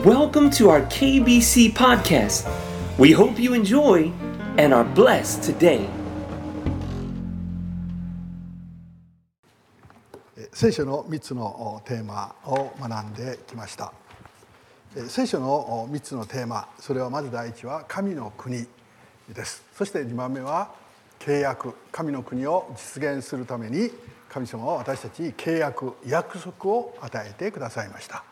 [0.00, 2.48] Welcome to our KBC podcast.
[2.98, 4.10] We hope you enjoy
[4.56, 5.86] and are blessed today.
[10.54, 13.92] 聖書の3つのテーマを学んできました
[15.08, 18.66] 聖書の3つのテーマそれはまず第一は神の国
[19.28, 20.72] ですそして2番目は
[21.18, 23.90] 契約神の国を実現するために
[24.30, 28.24] 神様は私たちに契約約束を与えてくださいました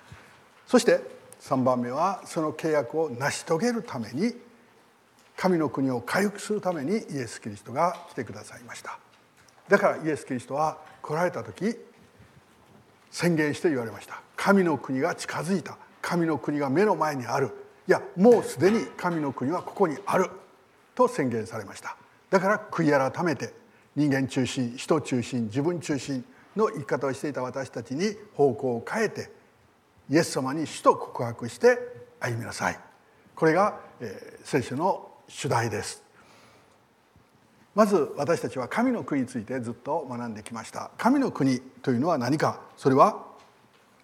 [0.67, 4.35] そして3番目はその契約を成し遂げるために
[5.37, 8.99] 神の国を回復するためにイエス・キリストが来てくださいました。
[9.69, 11.75] だからイエス・キリストは来られた時
[13.11, 14.21] 宣言して言われました。
[14.37, 15.79] 神の国が近づいた。
[16.03, 17.51] 神の国が目の前にある。
[17.89, 20.31] いやもうすでに神の国はここにある。
[20.95, 21.97] と宣言されました。
[22.29, 23.55] だから悔い改めて
[23.97, 29.31] 人間中心人中心自分中心の生き方をしていた私たちに方向を変えて
[30.11, 31.79] イエス様に主と告白して
[32.19, 32.79] 歩みなさい。
[33.37, 36.03] これが、えー、聖書の主題です。
[37.77, 40.91] まず私たちは神の国についてずっと学んできました。
[40.99, 42.61] 神の国というのは何か？
[42.77, 43.25] それは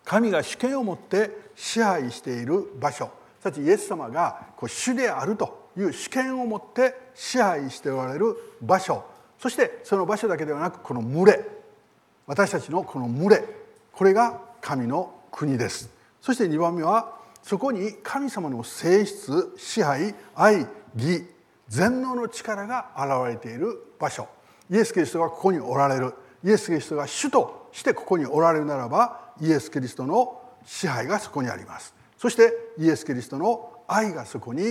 [0.05, 3.11] 神が主権を持って支配している場所。
[3.41, 9.05] すなわちイエス様がこう主であるという主権を持って支配しておられる場所。
[9.41, 11.45] そしてその場所だけではなくこの群れ。
[12.29, 13.45] 私たちのこの群れ。
[13.93, 15.95] これが神の国です。
[16.27, 21.25] そして2番目はそこに神様の性質支配愛義
[21.69, 24.27] 全能の力が現れている場所。
[24.69, 26.15] イエス・キリストがここにおられる。
[26.43, 31.95] イエス・キリストが主としてここにおられるならばイエス・キリストの支配がそこにあります。
[32.19, 34.65] そしてイエス・キリストの愛がそこに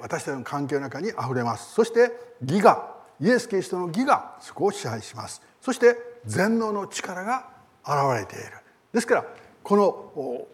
[0.00, 1.74] 私たちの関係の中にあふれます。
[1.74, 5.42] そして義がイエス・キリストの義がそこを支配します。
[5.60, 7.50] そして全能の力が
[7.84, 8.52] 現れている。
[8.94, 9.26] ですから
[9.62, 10.48] この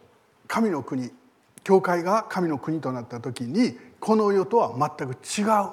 [0.53, 1.11] 神の国
[1.65, 5.71] 教会が神の国となった時にこの世とは全く違う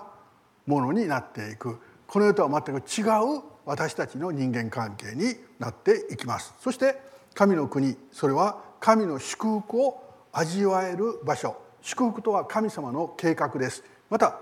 [0.67, 1.81] ものになっていく。
[2.07, 6.53] この世とは全く違う私たちの人間関係になっていきます。
[6.61, 6.97] そして
[7.33, 10.01] 神の国それは神の祝福を
[10.31, 11.57] 味わえる場所。
[11.81, 13.83] 祝福とは神様の計画です。
[14.09, 14.39] また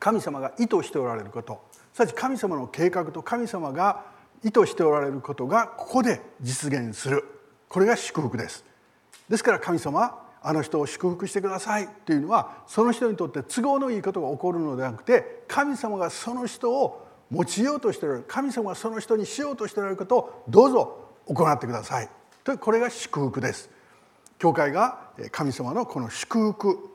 [0.00, 1.60] 神様が意図しておられること。
[1.94, 4.06] すなわち神様の計画と神様が
[4.42, 7.22] 意図しておられることがここで実現する。
[7.68, 8.64] これが祝福です。
[9.28, 22.08] ですから神様あの人を祝福してくださいというのはその人にとって都合のいいことが起こるのではなくて神様がその人を用いようとしておられる神様がその人にしようとしておられることをどうぞ行ってください。
[22.44, 23.68] とこれが祝福です。
[24.38, 26.90] 教会が神様のこの祝福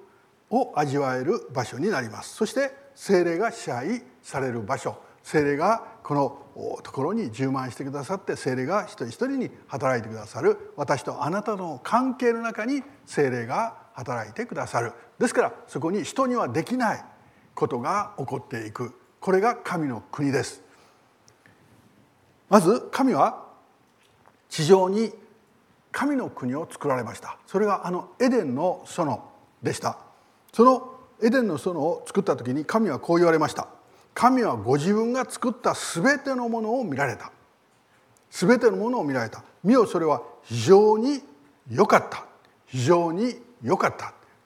[0.49, 2.35] を味わえる場所になります。
[2.35, 4.95] そして精霊が支配される場所。
[5.23, 14.93] 精霊がこのところに充満してくださって精霊が一人一人に働いてくださる私とあなたの関係の中に精霊が働いてくださる。
[15.19, 17.05] ですからそこに人にはできない
[17.53, 18.93] ことが起こっていく。
[19.19, 20.61] これが神の国です。
[22.49, 23.45] まず神は
[24.49, 25.13] 地上に
[25.91, 27.37] 神の国を作られました。
[27.45, 29.21] それがあのエデンの園
[29.61, 29.97] でした。
[30.53, 33.67] そのエデンの園を作った時に神はこう言われました。
[34.13, 37.31] 神はご自分が作った全てのものを見られた。
[38.29, 39.43] 全てのものを見られた。
[39.63, 41.21] 見よそれは非常に
[41.69, 42.25] 良かった。
[42.65, 43.95] 非常に良かっ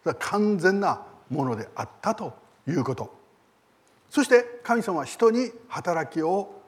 [0.04, 0.16] た。
[0.16, 2.34] 完全なものであったと
[2.68, 3.14] いうこと。
[4.10, 6.62] そして神様は人に働きを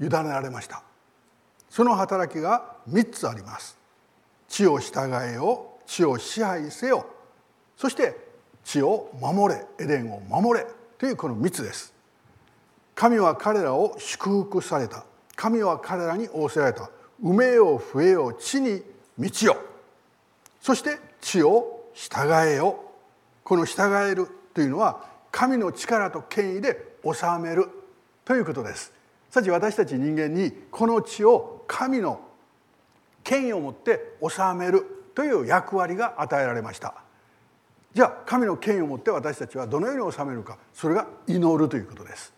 [0.00, 0.82] 委ねられました。
[1.70, 3.78] その働きが3つあります。
[4.48, 7.06] 地を従えよ地を支配せよ。
[7.76, 8.16] そして
[8.62, 10.66] 地を守れエデンを守れ
[10.98, 11.93] というこの3つです。
[12.94, 15.04] 神は彼らを祝福された。
[15.36, 16.90] 神は彼らに仰せられた。
[17.22, 18.82] 埋めよ増えよ地に
[19.18, 19.56] 道よ
[20.60, 22.84] そして地を従えよ
[23.44, 27.10] この従えるというのは神の力と権威で治
[27.40, 27.68] める。
[28.24, 28.92] ということです。
[29.30, 32.20] さち私たち人間にこの地を神の
[33.22, 34.94] 権威を持って治める。
[35.14, 36.94] という役割が与えられました。
[37.94, 40.58] じゃあ神の権威を持って私たちはどのように治めるか。
[40.72, 42.33] それが祈るということです。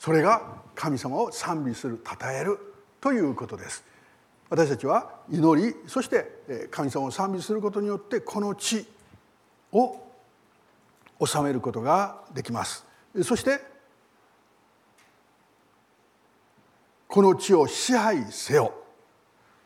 [0.00, 0.42] それが
[0.74, 2.58] 神様を賛美する称える
[3.02, 3.84] ということです。
[4.48, 8.86] 私たちは祈りそして神様を賛美することによってこの地
[9.70, 10.00] を
[11.22, 12.86] 治めることができます。
[13.22, 13.60] そして
[17.06, 18.72] この地を支配せよ。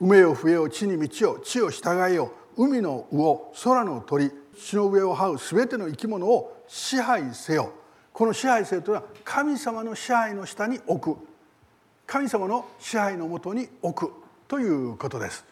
[0.03, 2.33] 埋めよ増えよ地に道を地を従えよ。
[2.57, 7.73] 海の魚空の鳥地の上を這う全ての生き物を支配せよ。
[8.15, 11.21] この支配せよというのは神様の支配の下に置く。
[12.07, 14.13] 神様の支配のもとに置く
[14.47, 15.45] ということです。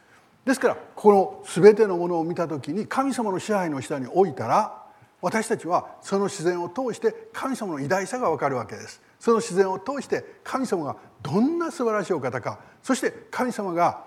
[0.45, 4.81] ですからこの全てのものを見た時に神様の支配の下に置いたら
[5.21, 9.03] 私たちはその自然を通して神様の偉大さが分かるわけです。
[9.19, 12.61] その自然を通して神様がどんな素晴らしいお方か。
[12.81, 14.05] そして神様が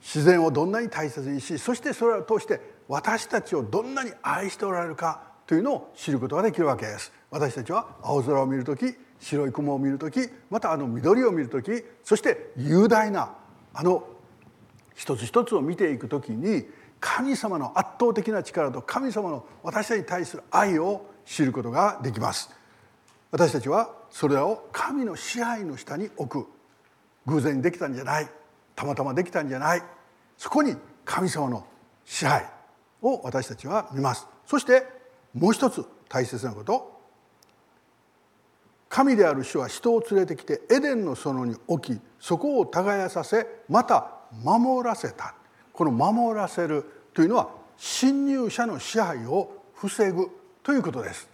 [0.00, 7.21] 自然をどんなに大切にしそしてそれを通して私たちをどんなに愛しておられるかというのを知ることができるわけです。
[7.32, 13.34] 私たちは青空を見る時白い雲を見る時またあの緑を見る時そして雄大な
[13.74, 14.06] あの
[14.94, 16.66] 一つ一つを見ていく時に
[17.00, 22.50] 神様の圧倒的な力と神様の私たちに対する愛を知ることができます。
[23.32, 26.48] 私たちはそれらを神の支配の下に置く。
[27.26, 28.28] 偶然できたんじゃない。
[28.76, 29.82] たまたまできたんじゃない。
[30.38, 31.66] そこに神様の
[32.04, 32.46] 支配
[33.00, 34.28] を私たちは見ます。
[34.46, 34.86] そして
[35.34, 37.01] もう一つ大切なこと
[38.92, 45.34] 神である主は人を連れてきてエデンの園に置きそこを耕させまた守らせた。
[45.72, 46.84] この守らせる
[47.14, 47.48] というのは
[47.78, 50.28] 侵入者の支配を防ぐ
[50.62, 51.26] ということです。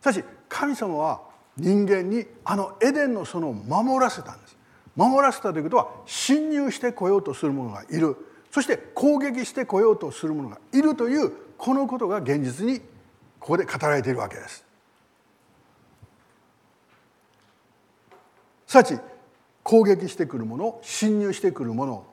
[0.00, 1.20] しかし神様は
[1.56, 4.56] 人間にあのエデンの園を守らせたんです。
[4.96, 8.16] 守らせたということは侵入してこようとする者がいる。
[8.50, 12.80] そして攻撃してこようとする者がいるというこのことが現実に
[13.38, 14.66] ここで語られているわけです。
[18.68, 18.98] さち
[19.62, 22.04] 攻撃してくる者侵入してくる者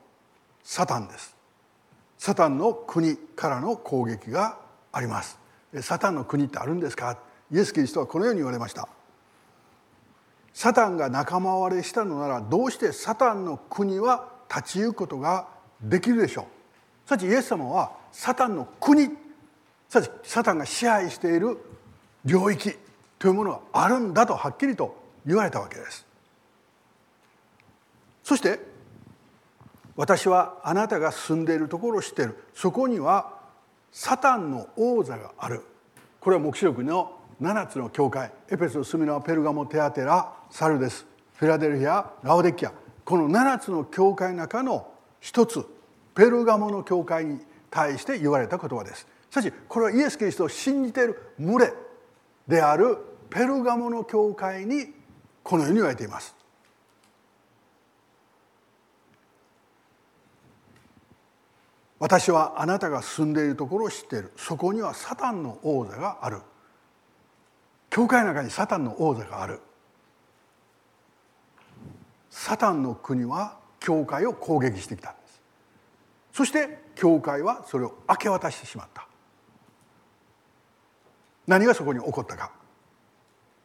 [0.63, 1.35] サタンです。
[2.17, 4.57] サタンの国からの攻撃が
[4.93, 5.37] あります。
[5.81, 7.17] サタンの国ってあるんですか？
[7.51, 8.87] イエス・キリストはこのように言われました。
[10.53, 15.49] サタンが仲間割れしたのならどうしてサタンの国は立ち行くことが
[15.81, 17.09] できるでしょう？
[17.09, 19.09] さちイエス様はサタンの国
[19.89, 21.57] さちサタンが支配している
[22.23, 22.77] 領域
[23.19, 26.04] というものがあるんだとはっきりと言われたわけです。
[28.25, 28.59] そして
[29.95, 32.35] 私はあなたが住んでいるところを知っている。
[32.55, 33.39] そこには
[33.91, 35.61] サタンの王座がある。
[36.19, 38.31] これは黙示録の7つの教会。
[38.49, 41.05] エペソスミノペルガモテアテラサルデス
[41.35, 42.73] フィラデルフィアラオデッキア。
[43.05, 45.63] この7つの教会の中の一つ。
[46.15, 47.39] ペルガモの教会に
[47.69, 49.07] 対して言われた言葉です。
[49.29, 51.73] しかしこれはイエス・キリストを信じている群れ
[52.47, 52.97] である
[53.29, 54.93] ペルガモの教会に
[55.43, 56.34] このように言われています。
[61.99, 64.31] 私はあなたが住んでいるところを知っている。
[64.35, 66.41] そこにはサタンの王座がある。
[67.89, 69.61] 教会の中にサタンの王座がある。
[72.29, 75.41] サタンの国は教会を攻撃してきたんです。
[76.33, 79.07] そして教会はそれを明け渡してしまった。
[81.47, 82.51] 何がそこに起こったか。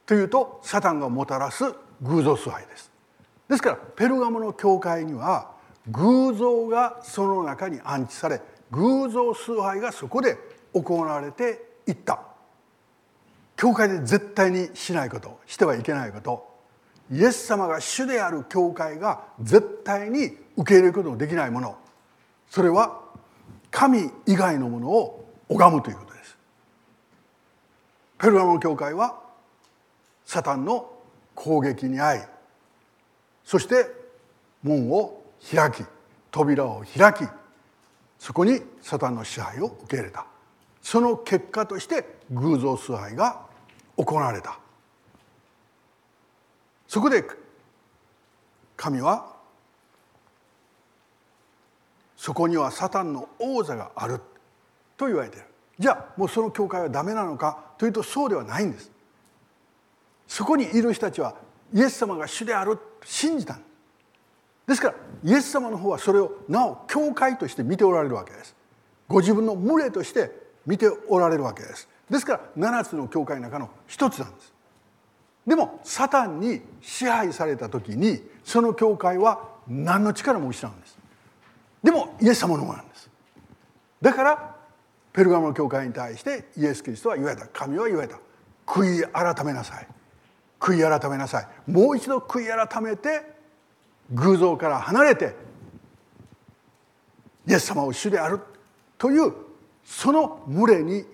[0.07, 1.65] というとサタンがもたらす
[2.03, 2.93] 偶像崇拝です。
[3.49, 5.51] ですからペルガモの教会には
[5.91, 8.41] 偶像がその中に安置され
[8.71, 10.37] 偶像崇拝がそこで
[10.73, 12.21] 行われていった。
[13.57, 16.49] 教会で絶対にしないことしてはいけないこと。
[17.13, 21.77] イエス様が主である教会が絶対に受け入れることのできないもの。
[22.49, 23.01] それは
[23.71, 26.37] 神以外のものを拝むということです。
[28.19, 29.21] ペルガモの教会は
[30.25, 30.91] サタンの
[31.35, 32.23] 攻撃に遭い
[33.45, 33.87] そして
[34.63, 35.20] 門を
[35.55, 35.85] 開き
[36.31, 37.25] 扉を開き
[38.19, 40.27] そこにサタンの支配を受け入れた。
[40.83, 43.47] その結果として偶像崇拝が
[43.97, 44.59] 行われた。
[46.87, 47.25] そこで
[48.77, 49.37] 神は
[52.17, 54.21] そこにはサタンの王座がある
[54.99, 55.47] と言われている。
[55.79, 58.91] じゃあもうその教会はダメなのかというとそうではないんです。
[60.29, 61.35] そこにいる人たちは
[61.73, 63.55] イエス様が主であると信じた。
[63.55, 63.70] んです
[64.71, 68.55] ですからイエス様の方はそれをなお教会として見ておられるわけです。
[69.09, 70.31] ご自分の群れとして
[70.65, 71.89] 見ておられるわけです。
[72.09, 74.55] ですから7つの教会の中の一つなんです。
[75.45, 80.97] でもサタンに支配された時にその教会は何の力も失うんです。
[81.83, 83.11] でもイエス様のものなんです。
[84.01, 84.57] だから
[85.13, 87.49] ペルガモの教会に対してイエス・キリストは言われた。
[87.49, 88.21] 神は言われた。
[88.65, 89.89] 悔い改めなさい。
[90.61, 91.49] 悔い改めなさい。
[91.69, 93.30] もう一度悔い改めて
[94.13, 95.35] 偶像から離れて
[97.47, 98.41] イエス様を主である
[98.99, 99.33] という
[99.85, 101.05] その群れに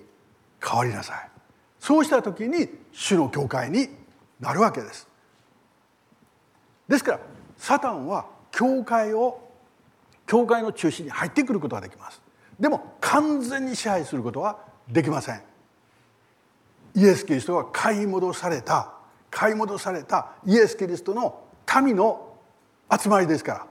[0.63, 1.31] 変わりなさい。
[1.79, 3.89] そうした時に主の教会に
[4.41, 5.07] なるわけです。
[6.89, 7.21] ですから
[7.57, 9.41] サタンは教会を
[10.27, 12.21] 教会の中心に入ってくることができます。
[12.59, 15.43] でも完全に支配することはできません。
[16.95, 18.95] イエス・キリストは買い戻された
[19.31, 21.43] 買い戻されたイエス・キリストの
[21.83, 22.26] 民の
[22.91, 23.67] 集まりですから。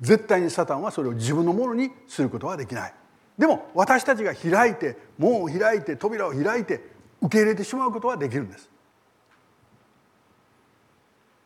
[0.00, 2.94] 絶対にサタンはそれを自分のものにすることはできない。
[3.38, 6.80] でも私たちが開いて門を開いて扉を開いて
[7.20, 8.68] 受け入れてしまうことはできるんです。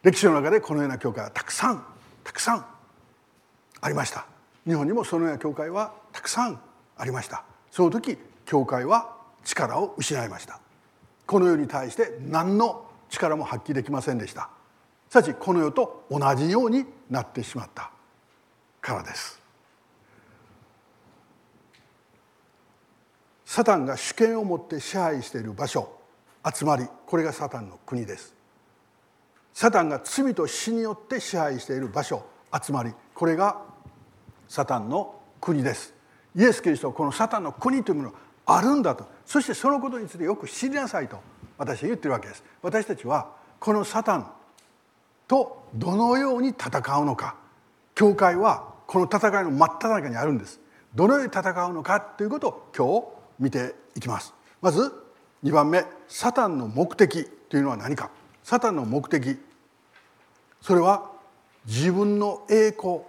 [0.02, 1.84] 歴史の中でこのような教会はたくさん
[2.22, 2.66] たくさん
[3.80, 4.26] ありました。
[4.66, 6.60] 日本にもそのような教会はたくさん
[6.96, 7.44] ありました。
[7.70, 10.60] その時教会は力を失いました。
[11.26, 14.50] この世に対して何の力も発揮できませんでした。
[15.14, 17.92] すなわちこの世と同じようになってしまった
[18.80, 19.40] からです。
[23.44, 25.88] サタンが主権を持って支配している場所
[26.52, 28.34] 集まりこれがサタンの国です。
[29.52, 33.62] サタンが罪と死によって支配している場所集まりこれが
[34.48, 35.94] サタンの国です。
[36.34, 38.16] イエス・キリストはこのサタンの国というものが
[38.46, 39.06] あるんだと。
[39.24, 41.20] そしてそのことについてよく知りなさいと
[41.56, 42.42] 私は言ってるわけです。
[42.62, 43.30] 私たちは
[43.60, 44.32] このサタン
[45.26, 47.36] とどのように戦うのか。
[47.94, 50.60] 教会はこの戦いの真っ只中にあるんです。
[50.94, 54.34] どのように戦うのかということを今日見ていきます。
[54.60, 54.92] まず
[55.42, 58.10] 2番目サタンの目的というのは何か。
[58.42, 59.38] サタンの目的。
[60.60, 61.10] それは
[61.66, 63.00] 自分の栄光。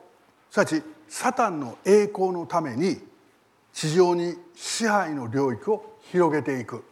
[0.50, 3.02] すなわちサタンの栄光のために
[3.74, 6.84] 地上に支配の領域を広げていく。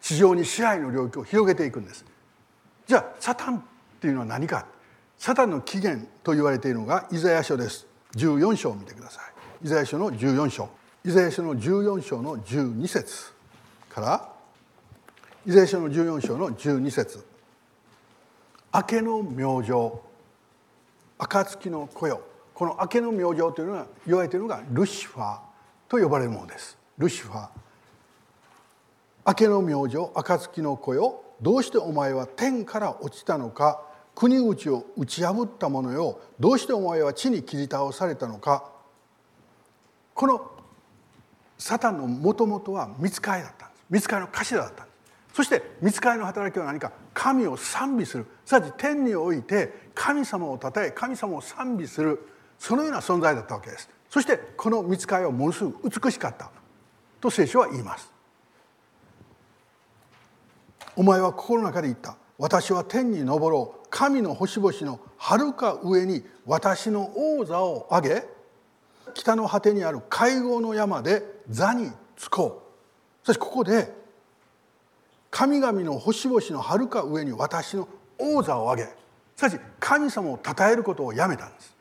[0.00, 2.04] 地上に支配の領域を広げていくんです。
[2.86, 3.62] じゃあサタン
[3.98, 4.66] っていうのは何か？
[5.18, 7.86] サタンの起源と言われているのがイザヤ書です。
[8.14, 9.66] 14章を見てください。
[9.66, 10.68] イザヤ書の14章。
[11.04, 13.32] イザヤ書の14章の12節。
[13.90, 14.28] から？
[15.44, 17.24] イザヤ書の14章の12節。
[18.72, 19.94] 明けの明星。
[21.18, 22.22] 暁の子よ。
[22.54, 25.38] この明けの明星というのが言われているのがルシファー
[25.88, 26.78] と呼ばれるものです。
[26.96, 27.48] ルシファー。
[29.26, 31.22] 明けの明星暁の子よ。
[31.42, 33.82] どうしてお前は天から落ちたのか
[34.18, 38.68] 国口を打ち破った者よどうしてお前は地に切り倒されたのか。
[40.12, 40.50] この
[41.56, 43.84] サタンのもともとは見つかいだったんです。
[43.88, 45.34] 見つかいの頭だったんです。
[45.34, 48.26] そして見つかいの働きは何か神を賛美する。
[48.44, 52.18] すなわち天において神様をたたえ神様を賛美する。
[52.58, 53.88] そのような存在だったわけです。
[54.10, 56.50] そしてこの見つかいはものすごく美しかった。
[57.20, 58.12] と聖書は言います。
[60.96, 62.16] お前は心の中で言った。
[62.36, 63.77] 私は天に昇ろう。
[63.90, 68.24] 神の星々のはるか上に私の王座を上げ
[69.14, 72.62] 北の果てにある会合の山で座につこ
[73.22, 73.26] う。
[73.26, 73.92] そしてここで
[75.30, 78.82] 神々の星々のはるか上に私の王座を上げ
[79.36, 81.76] しかし神様を称えることをやめたんです。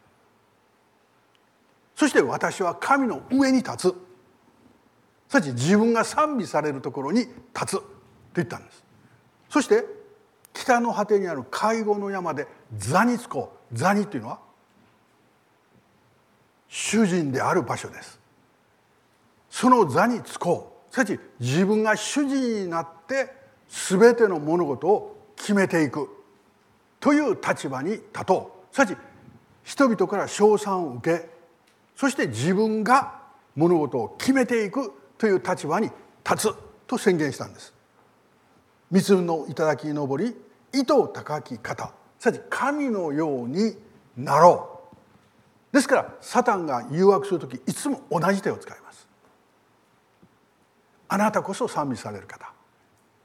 [1.96, 3.82] そして私は神の上に立つ。
[5.30, 7.32] すなわち自分が賛美されるところに立
[7.66, 7.84] つと
[8.36, 8.84] 言ったんです。
[9.50, 9.97] そして
[10.58, 13.78] 北の果てにある介護の山で座につこう。
[13.78, 14.40] 座にというのは
[16.68, 18.20] 主人である場所です。
[19.52, 20.94] その座につこう。
[20.94, 23.32] すなわち自分が主人になって
[23.70, 26.10] 全ての物事を決めていく。
[27.00, 28.76] という立場に立とう。
[28.76, 28.98] すなわち
[29.64, 31.30] 人々から称賛を受け
[31.96, 33.22] そして自分が
[33.56, 34.92] 物事を決めていく。
[35.20, 35.92] という立場に
[36.28, 36.56] 立つ。
[36.88, 37.74] と宣言したんです。
[38.90, 40.47] 三つの頂に登り
[40.80, 41.92] 糸高き方。
[42.20, 43.78] すなわち神のように
[44.16, 44.82] なろ
[45.72, 45.76] う。
[45.76, 49.08] ですからサタンが誘惑する時いつも同じ手を使います。
[51.10, 52.52] あなたこそ賛美される方。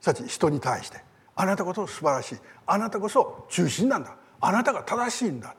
[0.01, 1.03] すなわち人に対して。
[1.35, 2.37] あなたこそ素晴らしい。
[2.65, 4.15] あなたこそ中心なんだ。
[4.39, 5.55] あなたが正しいんだ。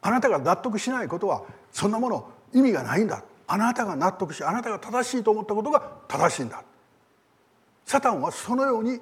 [0.00, 3.22] あなたが納得しないことはそんなもの意味がないんだ。
[3.46, 6.62] あなたが納得しあなたが正しいと思ったことが正しいんだ。
[7.84, 9.00] サタンはそのように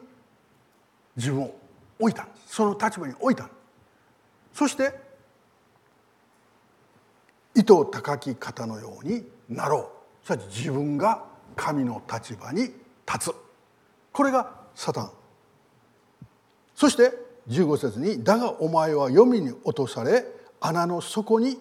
[1.16, 1.54] 自分を
[1.98, 2.26] 置いた。
[2.46, 3.48] その立場に置いた。
[4.52, 4.92] そして
[7.54, 9.90] 糸高き方のようになろ
[10.22, 10.26] う。
[10.26, 11.24] すなわち自分が
[11.56, 13.34] 神の立場に立つ。
[14.12, 15.10] これがサタン。
[16.74, 17.12] そして
[17.48, 20.24] 15節に「だがお前は黄泉に落とされ
[20.60, 21.60] 穴の底に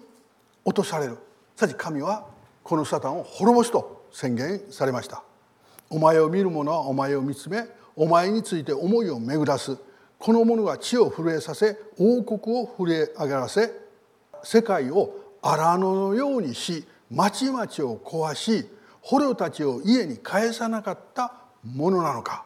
[0.63, 1.17] 落とされる。
[1.55, 2.27] さち神は
[2.63, 5.23] このサタンを滅ぼすと宣言されました。
[5.89, 7.67] お前を見る者はお前を見つめ
[7.99, 9.77] お前について思いを巡らす。
[10.17, 13.73] この者が地を震えさせ王国を震え上がらせ
[14.41, 17.65] 世界を荒野のようにし町々を
[17.97, 18.69] 壊し
[19.01, 21.33] 捕虜たちを家に返さなかった
[21.65, 22.45] ものなのか。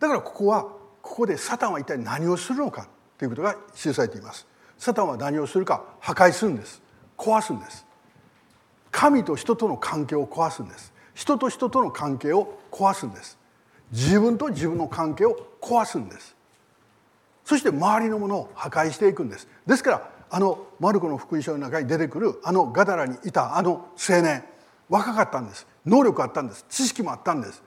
[0.00, 0.62] だからここは
[1.02, 2.88] ここでサタンは一体何をするのか。
[3.18, 4.46] ということが記されています。
[4.78, 6.80] サタンは何をするか破壊するんです。
[7.18, 7.84] 壊すんです。
[8.90, 10.94] 神と人との関係を壊すんです。
[11.12, 13.36] 人と人との関係を壊すんです。
[13.92, 16.36] 自分と自分の関係を壊すんです。
[17.44, 19.48] そして周りのものを破壊していくんです。
[19.66, 24.44] ですからあのマルコの福音書の中に出てくるあのガダラにいたあの青年
[24.88, 25.66] 若かったんです。
[25.86, 26.66] 能力あったんです。
[26.68, 27.62] 知識もあったんです。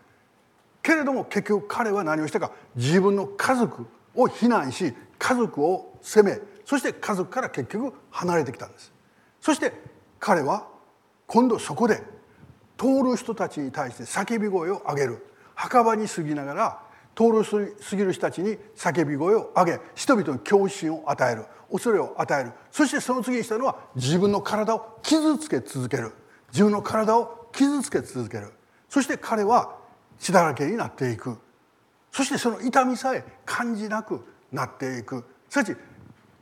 [0.84, 3.86] けれども結局彼は何をしたか自分の家族
[4.16, 8.92] を非難し家族を責めそして家族から結局離れてきたんです。
[9.40, 9.74] そして
[10.20, 10.68] 彼は
[11.26, 12.04] 今度そこで
[12.78, 15.26] 通る人たちに対して叫び声を上げる。
[15.56, 16.80] 墓場に過ぎながら
[17.16, 22.52] 通る過ぎる人たちに叫び声を上げ人々に恐怖心を与える恐れを与える。
[22.72, 26.14] そしてその次にしたのは自分の体を傷つけ続ける。
[26.52, 28.52] 自分の体を傷つけ続ける。
[28.90, 29.78] そして彼は
[30.20, 31.38] 血だらけになっていく。
[32.12, 35.24] そしてその痛みさえ感じなくなっていく。
[35.50, 35.76] すなわち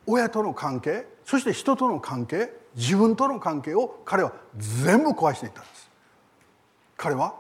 [0.08, 5.90] 親との関係そして人との関係自分との関係を彼は全部壊していったんです。
[6.98, 7.36] 彼は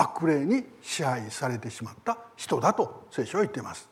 [0.00, 3.86] 悪霊に支配されてしまった人だと聖書は言っています。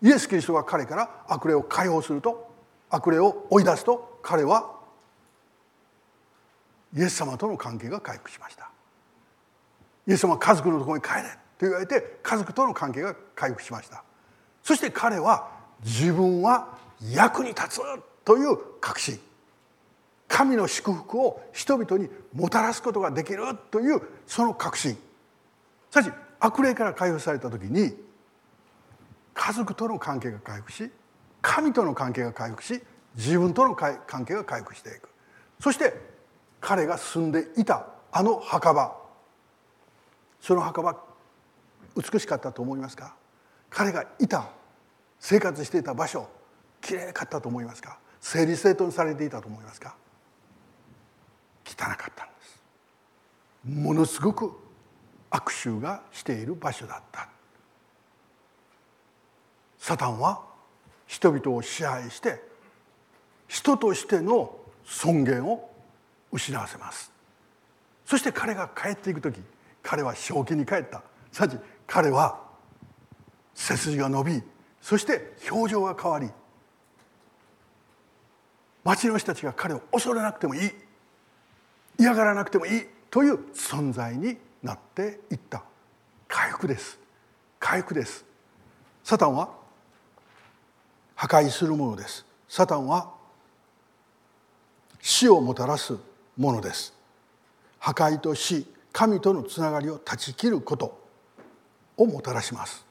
[0.00, 2.48] イエス・キリストが彼から悪霊を解放すると
[2.88, 4.70] 悪霊を追い出すと彼は
[6.96, 8.70] イエス様との関係が回復しました。
[10.06, 14.04] イエス様は家族のところに帰れと言われて家族との関係が回復しました。
[14.62, 15.50] そして彼は
[15.84, 16.78] 自分は
[17.10, 17.80] 役に立つ
[18.24, 19.18] という確信。
[20.28, 24.96] 神の祝福を人々にもたらすことができるというその確信。
[25.90, 27.94] しかし悪霊から解放された時に
[29.34, 30.90] 家族との関係が回復し
[31.40, 32.82] 神との関係が回復し
[33.14, 35.08] 自分との関係が回復していく。
[35.60, 35.94] そして
[36.60, 38.96] 彼が住んでいたあの墓場。
[40.40, 40.96] その墓場
[41.96, 43.14] 美しかったと思いますか？
[43.70, 44.48] 彼がいた
[45.18, 46.28] 生活していた場所
[46.80, 47.98] きれいかったと思いますか？
[48.20, 49.96] 整理整頓されていたと思いますか？
[51.64, 53.80] 汚かったんです。
[53.80, 54.52] ものすごく
[55.30, 57.28] 悪臭がしている場所だった。
[59.78, 60.42] サタンは
[61.06, 62.42] 人々を支配して
[63.46, 64.54] 人としての
[64.84, 65.70] 尊厳を
[66.32, 67.12] 失わせます。
[68.04, 69.40] そして彼が帰っていく時
[69.82, 71.02] 彼は正気に帰った。
[71.32, 72.40] さち彼は
[73.54, 74.42] 背筋が伸び
[74.80, 76.30] そして表情が変わり
[78.84, 80.70] 町の人たちが彼を恐れなくてもいい
[81.98, 85.62] 嫌がらなくてもいいという存在になっていった。
[86.26, 86.98] 回復です。
[87.58, 88.24] 回復です。
[89.02, 89.48] サタンは
[91.14, 92.24] 破壊するものです。
[92.48, 93.12] サタンは
[95.00, 95.96] 死をもたらす
[96.36, 96.92] ものです。
[97.78, 100.98] 破壊と死神とのつながりを断ち切ること
[101.96, 102.84] をもたらします。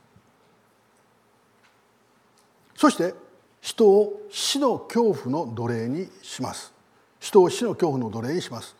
[2.76, 3.14] そして
[3.62, 6.74] 人を死の恐怖の奴隷にします。
[7.20, 8.76] 人を死の恐怖の奴隷にします。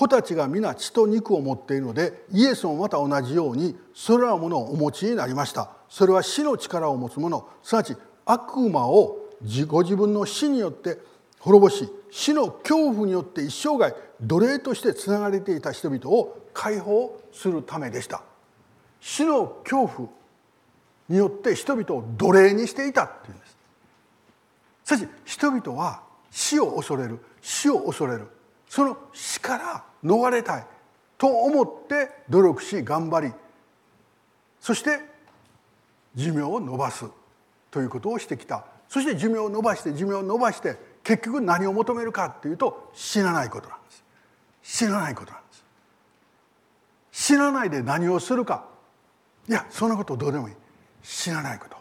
[0.00, 5.72] 子たちが皆血と肉を持っているのでイエスもまた同じようにそれらのものをお持ちになりました。
[5.90, 9.18] それは死の力を持つ者すなわち悪魔を
[9.66, 10.96] ご自分の死によって
[11.40, 18.22] 滅ぼし死の恐怖によって一生涯奴隷としてつながれていた人々を解放するためでした。
[19.02, 20.08] 死の恐怖
[21.10, 23.56] によって人々を奴隷にしていたっていうんです。
[24.84, 28.28] しかし人々は死を恐れる死を恐れる。
[28.70, 30.66] その死から逃れたい
[31.18, 33.34] と思って努力し頑張り
[34.60, 35.00] そして
[36.14, 37.04] 寿命を延ばす
[37.72, 38.64] ということをしてきた。
[38.88, 44.04] そして寿命を延ばして寿命を延ばして結局何を求めるかっていうと死なないことなんです。
[44.62, 45.64] 死なないことなんです。
[47.10, 48.66] 死なないで何をするか。
[49.48, 50.54] いやそんなことどうでもいい。
[51.02, 51.76] 死なないこと。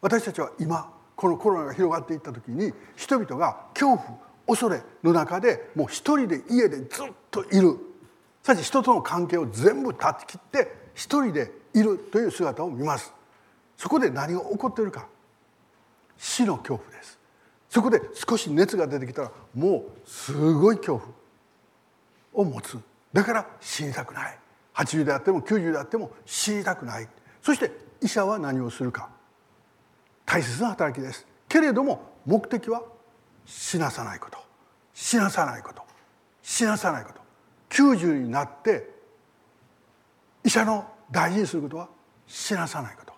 [0.00, 7.76] 私たちは今このコロナが広がっていった時に人々が恐怖恐れの中でもう一人で家でずっといる。
[8.42, 13.12] さち人との関係を全部断ち切って一人でいるという姿を見ます。
[13.76, 15.08] そこで何が起こっているか。
[16.16, 17.18] 死の恐怖です。
[17.68, 20.98] そこで少し熱が出てきたらもうすごい恐
[22.32, 22.78] 怖を持つ。
[23.12, 24.38] だから死にたくない。
[24.74, 27.08] 80であっても90であっても死にたくない。
[27.42, 29.10] そして医者は何をするか。
[30.24, 31.26] 大切な働きです。
[31.48, 32.82] けれども目的は
[33.46, 34.38] 死なさないこと。
[34.92, 35.82] 死なさないこと。
[36.42, 37.20] 死なさないこと。
[37.70, 38.88] 90になって
[40.44, 41.88] 医者の大事にすることは
[42.26, 43.12] 死なさないこと。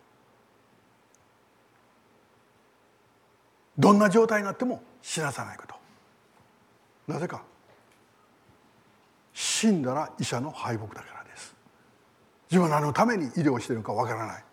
[3.79, 5.75] どんな状態になっても死なさないこと。
[7.07, 7.43] なぜか。
[9.33, 11.55] 死んだら医者の敗北だからです。
[12.51, 14.45] 自分は何のために医療してるのかわからない。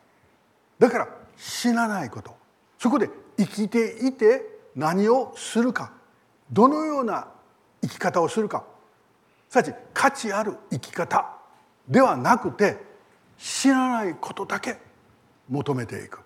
[0.78, 1.08] だから
[1.38, 2.36] 死なないこと。
[2.78, 5.92] そこで生きていて何をするか
[6.52, 7.28] どのような
[7.82, 8.64] 生き方をするか。
[9.50, 11.32] すなわち価値ある生き方
[11.88, 12.78] ではなくて
[13.38, 14.78] 死なないことだけ
[15.50, 16.20] 求めていく。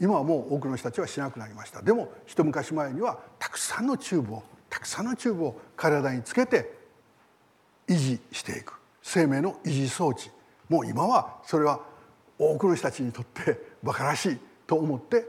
[0.00, 1.82] 今はもう多くの人たちはしなくなりました。
[1.82, 6.72] でも一昔前にはたくさんのチューブをたくさんのチューブを体につけて
[7.88, 8.74] 維持していく。
[9.02, 10.30] 生命の維持装置。
[10.68, 11.80] もう今はそれは
[12.38, 15.26] 多くの人たちにとって馬鹿らしいと思って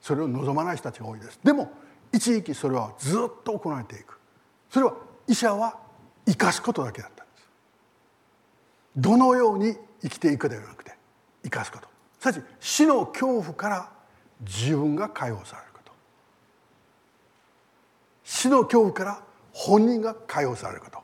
[0.00, 1.40] それを望まない人たちが多いです。
[1.42, 1.70] でも
[2.12, 4.18] 一時期それはずっと行われていく。
[4.70, 4.94] それは
[5.26, 5.78] 医者は
[6.26, 7.48] 生かすことだけだったんです。
[8.96, 10.94] どのように生きていくではなくて
[11.42, 11.88] 生かすこと。
[12.20, 13.90] すなわち死の恐怖から
[14.40, 15.92] 自分が解放されること。
[18.24, 20.98] 死の恐怖から本人が解放されること。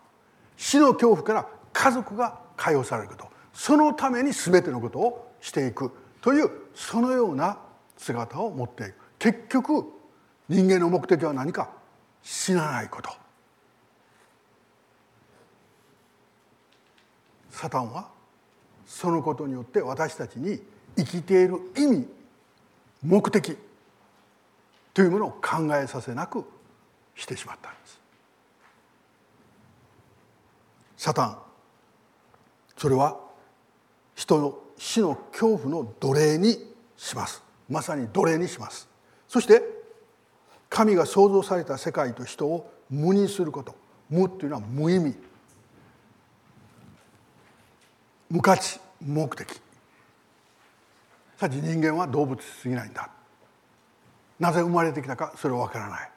[0.56, 3.28] 死の恐怖から家族が解放されること。
[3.52, 7.58] そのために全てのことをしていくというそのような
[8.04, 8.94] 姿を持っていく。
[9.18, 9.86] 結局
[10.48, 11.70] 人間の目的は何か
[12.22, 13.10] 死なないこと。
[17.50, 18.08] サタンは
[18.86, 20.60] そのことによって私たちに
[20.96, 22.06] 生きている意味
[23.02, 23.56] 目的
[24.92, 26.44] というものを考えさせなく
[27.14, 28.00] してしまったんです。
[30.98, 31.38] サタン
[32.76, 33.18] それは
[34.14, 36.58] 人の死の恐怖の奴隷に
[36.96, 37.43] します。
[37.68, 38.88] まさに奴隷にします。
[39.28, 39.62] そして
[40.68, 43.74] 神が創造された世界と人を無にすること。
[44.10, 45.14] 無っていうのは無意味。
[48.30, 49.60] 無価値目的。
[51.36, 53.10] さて人間は動物すぎないんだ。
[54.38, 56.10] なぜ生まれてきたかそれは分からない。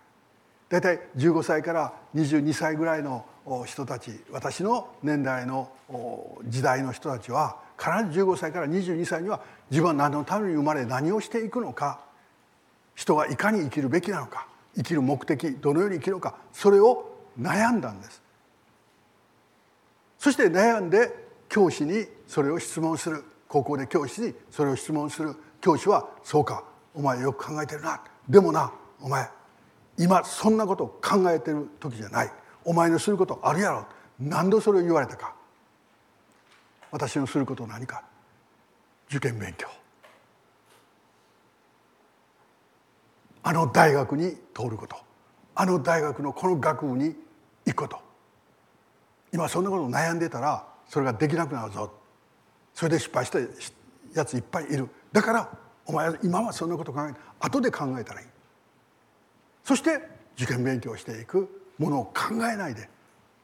[0.69, 3.25] 大体15歳から22歳ぐらいの
[3.65, 5.71] 人たち私の年代の
[6.45, 12.01] 時代の人たちは必ず15歳から22歳には自分は何のために生まれ何をしていくのか
[12.95, 18.21] 人はいかに生きるべきなのか生きる目的どのように生きるのかそれを悩んだんです。
[20.17, 21.13] そして悩んで
[21.47, 23.23] 教師にそれを質問する。
[23.47, 25.35] 高校で教師にそれを質問する。
[25.61, 29.29] 教師は「そうかお前よく考えてるな」でもなお前
[29.97, 32.31] 今そんなことを考えてる時じゃない。
[32.67, 33.85] お前のすることあるやろ。
[34.19, 35.33] 何度それを言われたか。
[36.91, 38.03] 私のすること何か。
[39.09, 39.69] 受験勉強。
[43.41, 44.97] あの大学に通ること。
[45.55, 47.15] あの大学のこの学部に
[47.65, 48.01] 行くこと。
[49.31, 51.89] 今そんなこと悩んでたらそれができなくなるぞ。
[52.73, 53.39] それで失敗した
[54.13, 54.89] やついっぱいいる。
[55.13, 55.49] だから
[55.85, 58.27] お前今はそんなこと考え後で考えたらいい。
[59.63, 60.01] そして
[60.35, 61.63] 受験勉強していく。
[61.77, 62.89] ものを考えないで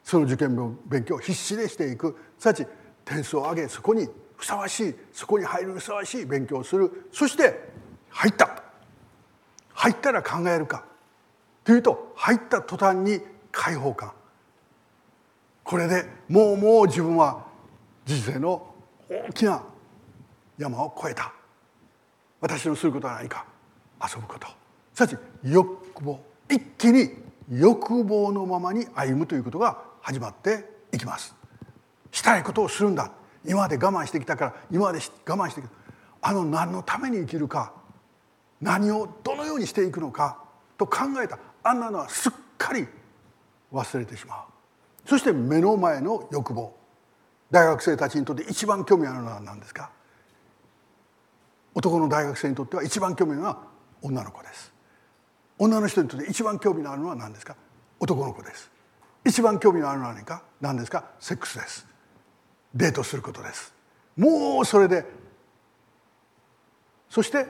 [0.02, 2.66] その受験勉強を必死でしていくすなわち
[3.04, 7.74] 点数を上げそこにふさわしいそこに入るふさわしい勉強をするそして
[8.14, 8.62] 入った。
[9.72, 10.84] 入ったら考えるか。
[11.64, 13.20] というと入った途端に
[13.50, 14.12] 解放感。
[15.64, 17.44] これでもうもう自分は
[18.04, 18.74] 人生の
[19.08, 19.62] 大きな
[20.58, 21.32] 山を越えた。
[22.40, 23.44] 私のすることは何か。
[24.00, 24.46] 遊ぶこと。
[24.94, 26.20] すなわち欲望。
[26.48, 31.34] 一気に欲望のままに歩むということが始まっていきます。
[32.10, 33.10] したいことをするんだ。
[33.44, 35.70] 今まで我慢してきたから今まで我慢してきた。
[36.22, 37.72] あの何のために生きるか。
[38.60, 40.38] 何をどのようにしていくのか。
[40.78, 41.38] と考えた。
[41.62, 42.86] あんなのはすっかり
[43.72, 45.08] 忘れてしまう。
[45.08, 46.74] そして目の前の欲望。
[47.50, 49.90] 大学生たちにとって一番興味あるのは何ですか。
[51.74, 53.58] 男の大学生にとっては一番興味あるのは
[54.02, 54.73] 女の子です。
[55.58, 57.56] 女の人にとって一番興味のあるのは何ですか？
[58.00, 58.70] 男の子です。
[59.24, 60.42] 一番興味のあるのは何か？
[60.60, 61.04] 何ですか？
[61.20, 61.86] セックスです。
[62.74, 63.72] デートすることです。
[64.16, 65.04] もうそれで
[67.08, 67.46] そして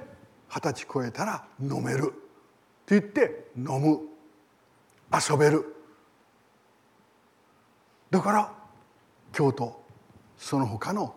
[0.48, 2.12] 二十歳超えたら飲める。
[2.86, 4.00] と言って飲む。
[5.12, 5.74] 遊べる。
[8.10, 8.52] だから
[9.32, 9.82] 京都
[10.36, 11.14] その他の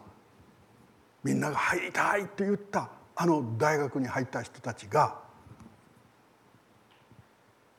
[1.23, 5.19] みんなが入りたいと言ったあの大学に入った人たちが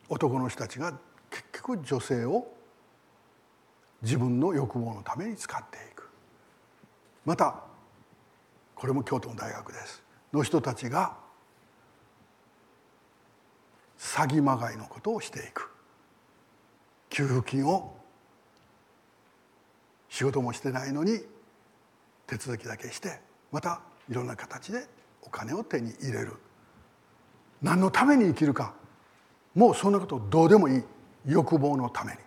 [0.09, 0.91] 男の人たちが
[1.29, 2.51] 結局女性を
[4.01, 6.09] 自分の欲望のために使っていく。
[7.25, 7.63] また
[8.75, 10.01] これも京都の大学です。
[10.33, 11.15] の人たちが
[13.99, 15.69] 詐欺まがいのことをしていく。
[17.09, 17.95] 給付金を
[20.09, 21.19] 仕事もしてないのに
[22.25, 23.19] 手続きだけして
[23.51, 24.87] またいろんな形で
[25.21, 26.33] お金を手に入れる。
[27.61, 28.73] 何のために生きるか。
[29.55, 30.83] もうそんなことどうでもいい
[31.25, 32.19] 欲望のために。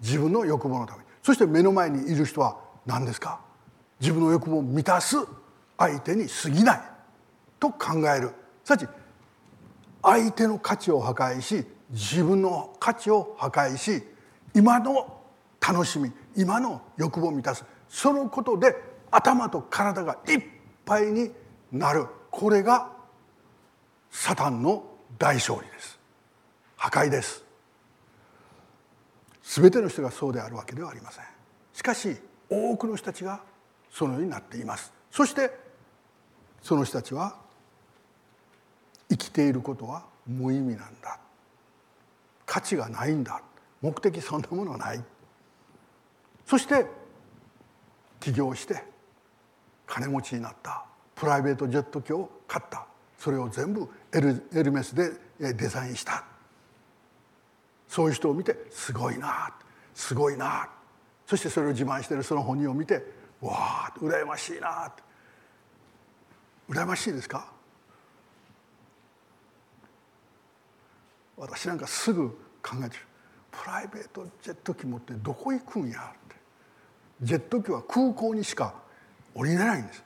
[0.00, 1.04] 自分の欲望のために。
[1.22, 3.40] そして目の前にいる人は何ですか？
[4.00, 5.16] 自分の欲望を満たす
[5.76, 6.80] 相手に過ぎない。
[7.58, 8.32] と考える。
[8.64, 8.88] すなわち
[10.02, 14.02] 相手の価値を破壊し自分の価値を破壊し
[14.54, 15.20] 今の
[15.60, 17.64] 楽しみ今の欲望を満たす。
[17.88, 18.74] そのことで
[19.10, 20.42] 頭と体がいっ
[20.86, 21.30] ぱいに
[21.70, 22.06] なる。
[22.30, 22.90] これが
[24.10, 24.82] サタンの
[25.18, 25.99] 大勝利です。
[26.80, 27.44] 破壊です。
[29.42, 31.24] 全ての人がそうであるわけではありません。
[31.74, 32.16] しかし
[32.48, 33.42] 多くの人たちが
[33.90, 34.90] そのようになっています。
[35.10, 35.50] そして
[36.62, 37.36] その人たちは
[39.10, 41.18] 生きていることは無意味なんだ。
[42.46, 43.42] 価値がないんだ。
[43.82, 45.04] 目的そんなものはない。
[46.46, 46.86] そして
[48.20, 48.82] 起業して
[49.86, 50.86] 金持ちになった。
[51.14, 52.86] プライベートジェット機を買った。
[53.18, 56.29] それを全部エルエルメスでデザインした。
[57.90, 59.52] そういう人を見てすごいな
[59.94, 60.68] すごいな。
[61.26, 63.04] そしてそれを自慢しているその本人を見て
[63.40, 64.92] わあ羨ましいな。
[66.68, 67.52] 羨ましいですか？
[71.36, 72.30] 私なんかすぐ
[72.62, 73.02] 考えてる。
[73.50, 76.36] プライベートジェット機持ってどこ行くんやって。
[77.22, 78.74] ジェット機は空港にしか
[79.34, 80.04] 降りれないんです。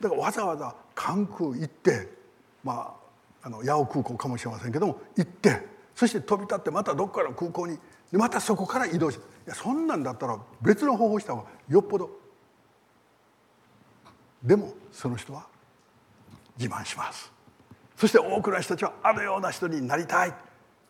[0.00, 2.08] だからわざわざ関空行って
[2.64, 2.96] ま
[3.42, 7.78] ああの八尾空港かもしれませんけども行ってそして飛び立ってまたどっかの空港に
[8.12, 12.10] でまたそこから移動しいやそんなんだったら別の方法した方がよっぽど
[14.42, 15.46] でもその人は
[16.58, 17.32] 自慢します。
[17.96, 20.34] そして多くの人たちはあのような人になりたい。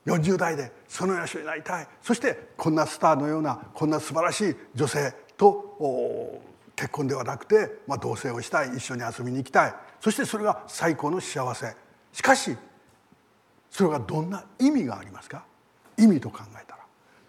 [0.05, 1.89] 40代でそのような人になりたい。
[2.03, 6.43] そしてこんなスターのようなこんな素晴らしい女性と
[6.77, 8.77] 結婚ではなくて、まあ、同棲をしたい。
[8.77, 9.75] 一緒に遊びに行きたい。
[10.01, 11.75] そしてそれが最高の幸せ。
[12.13, 12.57] しかし
[13.77, 15.45] それがどんな意味がありますか？
[15.99, 16.83] 意味と考えたら。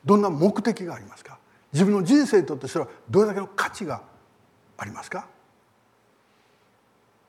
[0.05, 1.39] どんな目的がありますか？
[1.73, 4.01] 自分の人生にとってそれはどれだけの価値が
[4.77, 5.27] ありますか？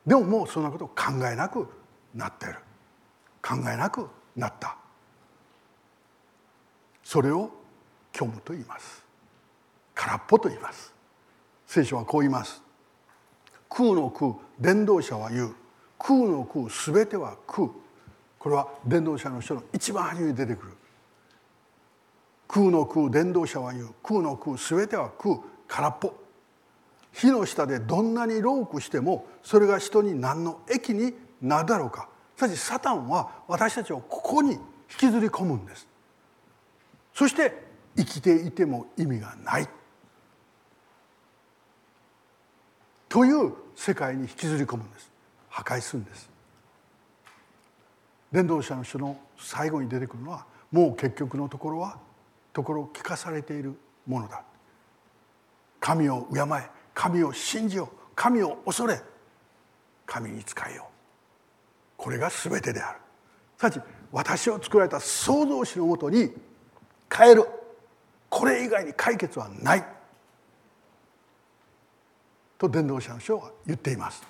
[0.06, 1.66] でももうそんなことを考えなく
[2.14, 2.58] なってる。
[3.42, 4.76] 考えなくなった。
[7.02, 7.50] それを
[8.14, 9.04] 虚無と言います。
[9.96, 10.94] 空っぽと言います。
[11.66, 12.62] 聖書はこう言います。
[13.68, 15.56] 空の空伝道者は言う。
[15.98, 17.68] 空の空すべては空。
[18.38, 20.72] これは伝道者の書の一番初めに出てくる。
[22.46, 23.94] 空の空伝道者は言う。
[24.02, 26.14] 空の空すべては空空っぽ。
[27.12, 32.08] 火の下でどんなにロークしてもそれが人に何の益になるだろうか。
[32.36, 34.60] しかしサタンは私たちをここに引
[34.98, 35.88] きずり込むんです。
[37.12, 39.68] そして生きていても意味がない。
[43.08, 45.10] という世界に引きずり込むんです。
[45.48, 46.37] 破壊するんです。
[48.32, 51.98] 伝道者の書の最後に出てくるのはもう結局のところは
[52.52, 53.74] ところ聞かされている
[54.06, 54.42] ものだ。
[55.80, 59.00] 神を敬え神を信じよう神を恐れ
[60.06, 60.92] 神に仕えよう。
[61.96, 62.98] これが全てである。
[63.58, 66.32] すなわち私を作られた創造主のもとに
[67.12, 67.44] 変える。
[68.28, 69.84] これ以外に解決はない。
[72.58, 74.22] と伝道者の書は言っています。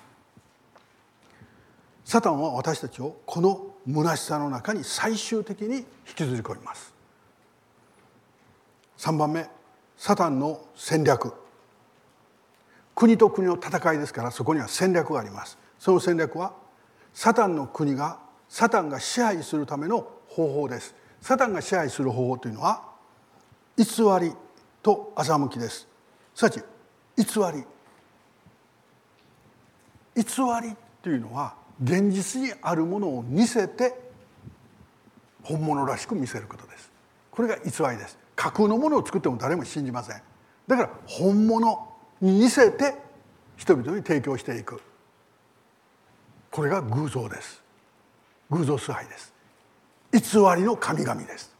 [2.05, 6.93] サタンは私たちをこの虚しさの中に最終的に引きずり込みます。
[8.97, 9.47] 3番目
[9.97, 11.33] サタンの戦略。
[12.95, 15.57] 国と国の戦いですからそこには戦略があります。
[15.77, 16.53] その戦略は
[17.13, 20.95] サタンの国がサタンが支配するための方法です。
[21.21, 22.83] サタンが支配する方法というのは
[23.77, 23.85] 偽
[24.19, 24.33] り
[24.81, 25.87] と欺きです。
[26.35, 26.61] すなわち
[27.17, 27.23] 偽
[27.57, 27.65] り。
[30.15, 30.23] 偽
[30.61, 33.93] りというのは現実にあるものを似せて
[35.43, 36.91] 本物らしく見せることです。
[37.31, 38.17] これが偽りです。
[38.35, 40.21] 架空のものを作っても誰も信じません。
[40.67, 41.87] だから本物
[42.21, 42.95] に似せて
[43.57, 44.81] 人々に提供していく。
[46.51, 47.61] これが偶像です。
[48.49, 49.33] 偶像崇拝です。
[50.11, 50.19] 偽
[50.57, 51.55] りの神々です。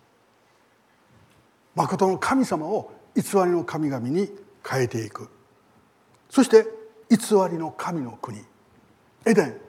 [1.76, 4.30] 誠の神様を偽りの神々に
[4.68, 5.30] 変えていく。
[6.30, 6.66] そして
[7.10, 7.18] 偽
[7.50, 8.40] りの神の国。
[9.26, 9.69] エデン。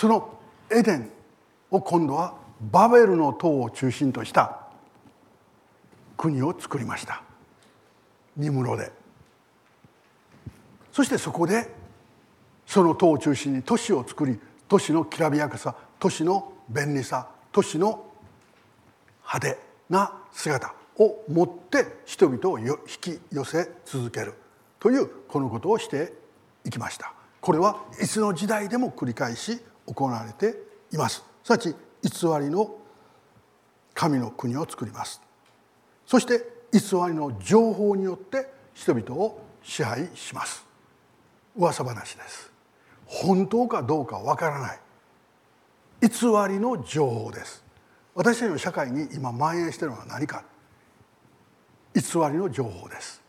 [0.00, 0.38] その
[0.70, 1.10] エデン
[1.70, 2.32] を今度は
[2.72, 4.60] バベルの塔を中心とした
[6.16, 7.22] 国を作りました。
[8.34, 8.90] ニムロで。
[10.90, 11.68] そしてそこで
[12.64, 18.06] その塔を中心に都市を作り都市のきらびやかさ都市の便利さ都市の
[19.18, 19.58] 派手
[19.90, 24.32] な姿を持って人々を引き寄せ続ける
[24.78, 26.14] というこのことをして
[26.64, 27.12] いきました。
[27.42, 29.60] これはいつの時代でも繰り返し
[29.92, 30.56] 行われて
[30.92, 31.24] います。
[31.42, 32.76] すなわち偽りの
[33.94, 35.20] 神の国を作ります。
[36.06, 40.64] そして偽りの情報によって人々を支配します。
[41.56, 42.50] 噂話です。
[43.06, 44.80] 本当かどうかわからない。
[46.00, 46.08] 偽
[46.48, 47.64] りの情報です。
[48.14, 50.44] 私たちの社会に今蔓延しているのは何か。
[51.94, 53.20] 偽りの情報です。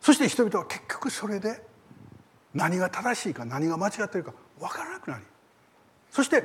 [0.00, 1.63] そして人々は結局それで
[2.54, 5.24] 何が正しいか何が間違っているか分からなくなり
[6.10, 6.44] そして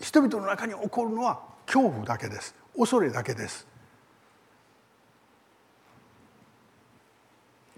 [0.00, 2.54] 人々の中に起こるのは恐怖だけです。
[2.76, 3.66] 恐れだけです。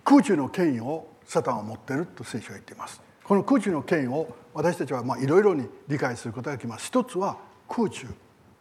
[0.04, 3.00] 空中の権威をサタンは持っていると聖書は言っています。
[3.24, 6.86] この空中の権威を私たちはいろいろに理解することができます。
[6.86, 7.38] 一つは
[7.68, 8.06] 空中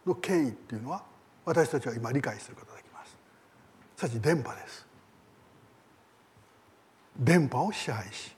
[0.06, 1.04] の権威っていうのは
[1.46, 3.18] 私たちは今理解することができます。
[3.98, 4.88] さち電波です。
[7.18, 8.34] 電波を支配し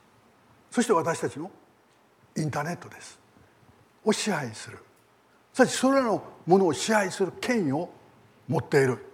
[0.71, 1.51] そして私たちの
[2.37, 3.19] インターネットです。
[4.03, 4.79] を支配する。
[5.53, 7.89] さちそれらのものを支配する権威を
[8.47, 9.05] 持っている。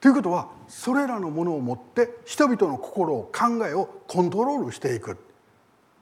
[0.00, 5.16] ということはそれらのものを持って人々の心を考えをコントロールしていく。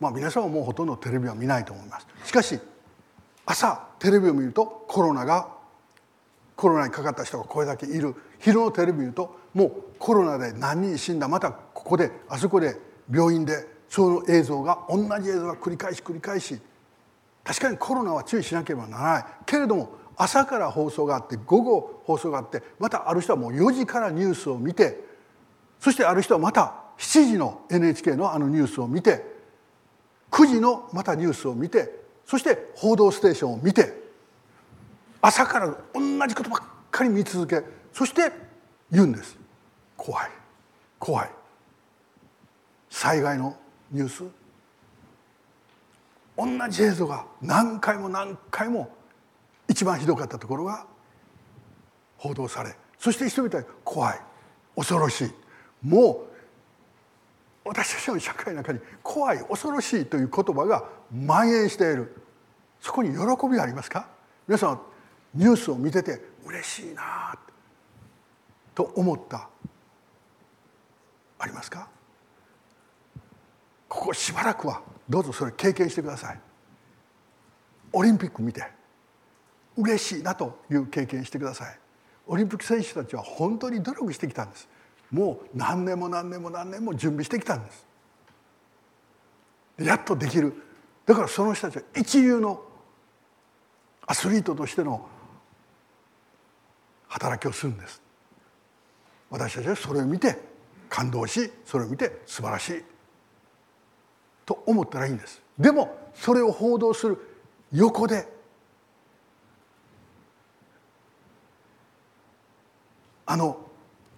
[0.00, 2.06] まあ皆さんはもうほとんどテレビは見ないと思います。
[2.24, 2.58] しかし
[3.44, 5.48] 朝テレビを見るとコロナが
[6.56, 8.14] コロナにかかった人がこれだけいる。
[8.38, 11.28] 昼のテレビ見るともうコロナで何人死んだ。
[11.28, 12.76] またここであそこで
[13.12, 16.59] 病院でその映像が同じ映像が繰り返し繰り返し
[17.44, 19.24] 確かにコロナは注意しなければならない。
[19.46, 25.01] けれども朝から放送があって午後放送があってまたある人はもう4時からニュースを見て
[25.81, 29.24] そしてある人はまた7時の NHK のあのニュースを見て
[30.31, 31.90] 9時のまたニュースを見て
[32.27, 34.09] そして「報道ステーション」を見て
[35.22, 38.33] 朝から同じことばっかり見続けそして
[38.90, 39.37] 言うんです。
[39.96, 40.31] 怖い。
[40.98, 41.31] 怖い。
[42.90, 43.57] 災害の
[43.90, 44.24] ニュース。
[46.37, 48.90] 同じ映像が何回も何回も
[49.66, 50.87] 一番ひどかったところが
[52.16, 54.20] 報道されそして人々は怖い
[54.77, 55.33] 恐ろしい。
[55.83, 56.24] も
[57.64, 62.14] う私たちの社会の中に怖い恐ろしいという言葉が蔓延している。
[62.81, 64.09] そこに喜びがありますか？
[64.46, 64.81] 皆さん
[65.35, 67.37] ニュースを見てて嬉しいな
[68.74, 69.48] と思った。
[71.40, 71.88] ありますか？
[73.88, 76.40] ここしばらくはどうぞそれ経験してください。
[77.92, 78.66] オリンピック見て
[79.77, 81.79] 嬉しいなという経験してください。
[82.27, 84.68] オリンピック選手たちは本当に努力してきたんです。
[85.11, 87.87] もう何年も何年も何年も準備してきたんです。
[89.79, 90.53] やっとできる。
[91.07, 92.62] だからその人たちは一流の
[94.07, 95.07] アスリートとしての
[97.09, 98.03] 働きをするんです。
[99.31, 100.38] 私たちはそれを見て
[100.90, 102.85] 感動しそれを見て素晴らしい。
[104.48, 105.42] と思ったらいいんです。
[105.58, 107.18] でもそれを報道する
[107.70, 108.26] 横で
[113.26, 113.58] あの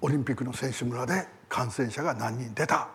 [0.01, 2.91] オリンピックの選手村で感染者が何人出た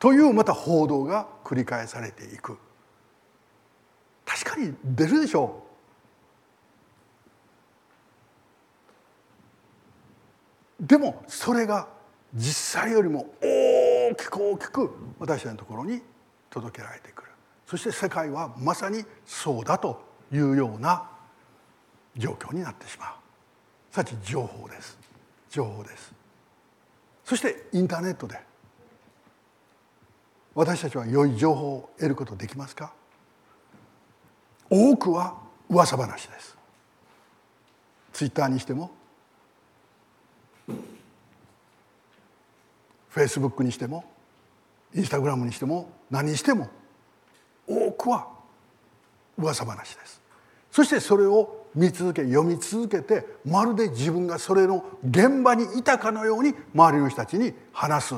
[0.00, 2.58] というまた報道が繰り返されていく。
[4.24, 5.62] 確かに出るでしょ
[10.80, 10.84] う。
[10.84, 11.86] でもそれが
[12.34, 13.61] 実際よりも大
[14.14, 16.02] きく大きく私たちのところに
[16.50, 17.30] 届けられてくる。
[17.66, 21.08] そして世界はまさにそうだというような
[22.16, 23.08] 状況になってしまう。
[23.90, 24.98] さち情報です。
[25.50, 26.12] 情報です。
[27.24, 28.40] そしてインターネットで。
[30.54, 32.92] 私たちは良い情報を得ることできますか？
[34.68, 35.38] 多くは
[35.70, 36.58] 噂話です。
[38.12, 38.90] ツイッターにしても。
[43.12, 44.04] フェイスブックにしても
[44.94, 46.68] インスタグラムにしても何にしても
[47.66, 48.26] 多くは
[49.38, 50.20] 噂話です。
[50.70, 58.14] そしてそれを見続け読み続けてまるで自分がそれの現場にいたかのように周りの人たちに話す。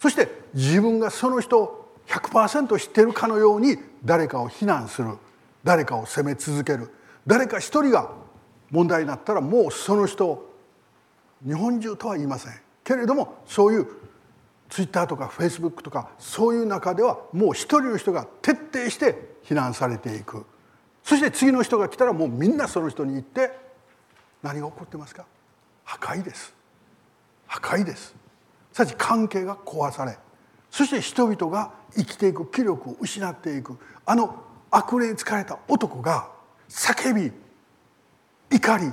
[0.00, 5.16] そして自分がその人を100%知ってるかのように誰かを非難する。
[5.62, 6.90] 誰かを責め続ける。
[7.26, 8.10] 誰か一人が
[8.70, 10.52] 問題になったらもうその人
[11.44, 12.52] 日本中とは言いません。
[12.82, 14.05] けれどもそういう
[14.68, 20.44] ツイッターとかフェイスブックとかそういう中ではもう一人の人が徹底して非難されていく。
[21.02, 23.52] そして次の人が来たらもうみんなその人に言って
[24.42, 25.24] 何が起こってますか？
[25.84, 26.52] 破壊です。
[27.46, 28.14] 破壊です。
[28.72, 30.18] さち関係が壊され
[30.70, 33.78] そして人々が生きていく気力を失っていく。
[34.04, 36.28] あの悪霊に疲れた男が
[36.68, 37.32] 叫び
[38.50, 38.92] 怒り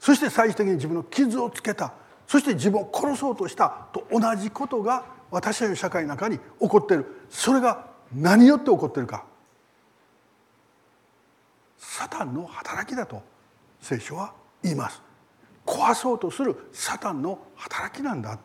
[0.00, 1.92] そして最終的に自分の傷をつけた
[2.26, 7.06] そして自分を殺そうとしたと同じことが私たちの社会の中に起こっている。
[7.30, 9.24] それが何によって起こっているか。
[11.78, 13.22] サタンの働きだと
[13.80, 15.02] 聖書は言います。
[15.64, 18.38] 壊そうとするサタンの働きなんだ。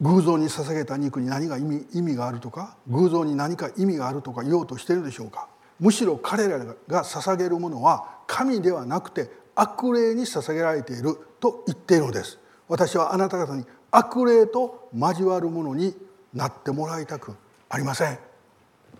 [0.00, 5.48] 偶像に捧げた肉に何が意味意味があるとか偶像に何か意味があるとか言おうとしているでしょうか？
[5.80, 6.74] むしろ彼らが
[7.04, 12.38] 捧げるものは神ではなくて悪霊に捧げられていると言っているのです。
[12.68, 15.96] 私はあなた方に悪霊と交わるものに
[16.32, 17.34] なってもらいたく
[17.68, 18.18] ありません。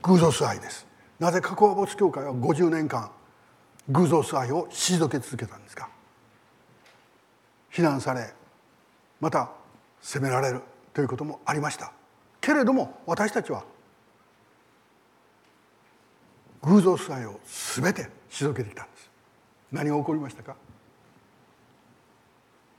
[0.02, 0.86] 偶像崇拝です。
[1.20, 3.10] なぜ加工没教会は50年間
[3.88, 5.88] 偶像崇拝を退け続けたんですか？
[7.70, 8.32] 非難され
[9.20, 9.50] また
[10.00, 10.62] 責められる。
[10.98, 11.92] ということもありました。
[12.40, 13.62] けれども私たちは
[16.62, 19.08] 偶像崇拝を全て退けてきたんです。
[19.70, 20.56] 何が起こりましたか？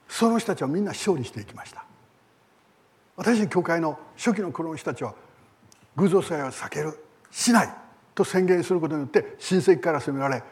[0.09, 1.85] その人たちはみんな勝利していきました。
[3.15, 5.15] 私教会の初期の頃の人たちは
[5.95, 6.99] 偶像崇拝を避ける
[7.31, 7.73] しない
[8.15, 10.43] と宣言することによって親戚から責められ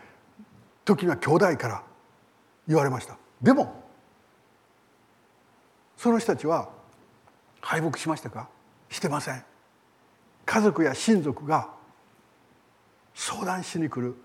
[0.86, 1.84] 時には兄弟から
[2.65, 3.18] 言われました。
[3.41, 3.84] でも
[5.97, 6.76] その人たちは
[7.68, 8.47] 敗北しましたか？
[8.89, 9.43] してません。
[10.45, 11.68] 家族や親族が
[13.13, 14.15] 相談しに来る。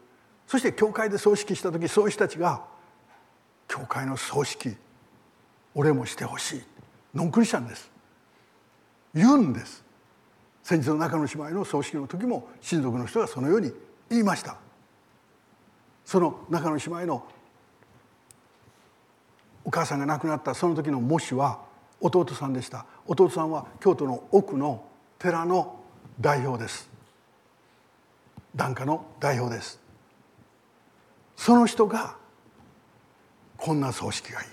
[0.46, 2.62] そして教会で葬式した時そういう人たちが
[3.66, 4.76] 教会の葬式
[5.74, 6.62] 俺もしてほしい。
[7.16, 7.90] ノンクリスチャンです。
[9.12, 9.82] 言うんです。
[10.62, 13.72] 先日の中野姉妹の葬式の時も親族の人がそのように
[14.08, 14.56] 言いました。
[16.04, 17.26] その中野姉妹の
[19.64, 21.71] お母さんが亡くなったその時の模試は
[22.02, 22.84] 弟さんでした。
[23.06, 24.84] 弟さんは京都の奥の
[25.18, 25.80] 寺の
[26.20, 26.90] 代表です。
[28.54, 29.80] 檀家の代表です。
[31.36, 32.16] その人が
[33.56, 34.46] こんな葬式がいい。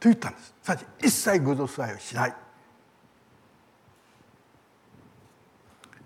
[0.00, 0.54] と言ったんです。
[1.02, 2.34] 一切偶像崇拝をしない。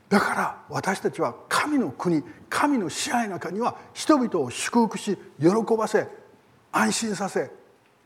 [0.08, 6.08] だから私たちは神の国神の支配の中には人々を祝福し喜ばせ
[6.72, 7.50] 安心させ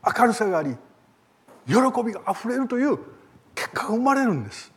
[0.05, 0.75] 明るさがあり
[1.67, 2.97] 喜びがあふれるという
[3.55, 4.71] 結果が生まれるんです。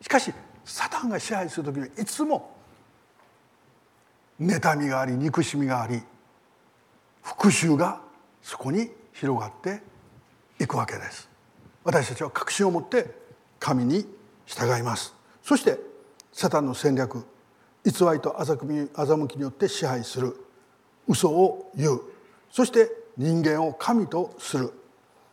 [0.00, 0.32] しかし
[0.64, 2.54] サタンが支配する時にはいつも
[4.40, 6.02] 妬みがあり憎しみがあり
[7.22, 8.00] 復讐が
[8.42, 9.82] そこに広がって
[10.60, 11.28] いくわけです。
[11.82, 13.06] 私たちは確信を持って
[13.58, 14.06] 神に
[14.46, 15.14] 従います。
[15.42, 15.78] そして
[16.32, 17.24] サタンの戦略
[17.84, 20.36] 偽りと欺きによって支配する。
[21.06, 22.00] 嘘を言う。
[22.50, 24.72] そして人間を神とする。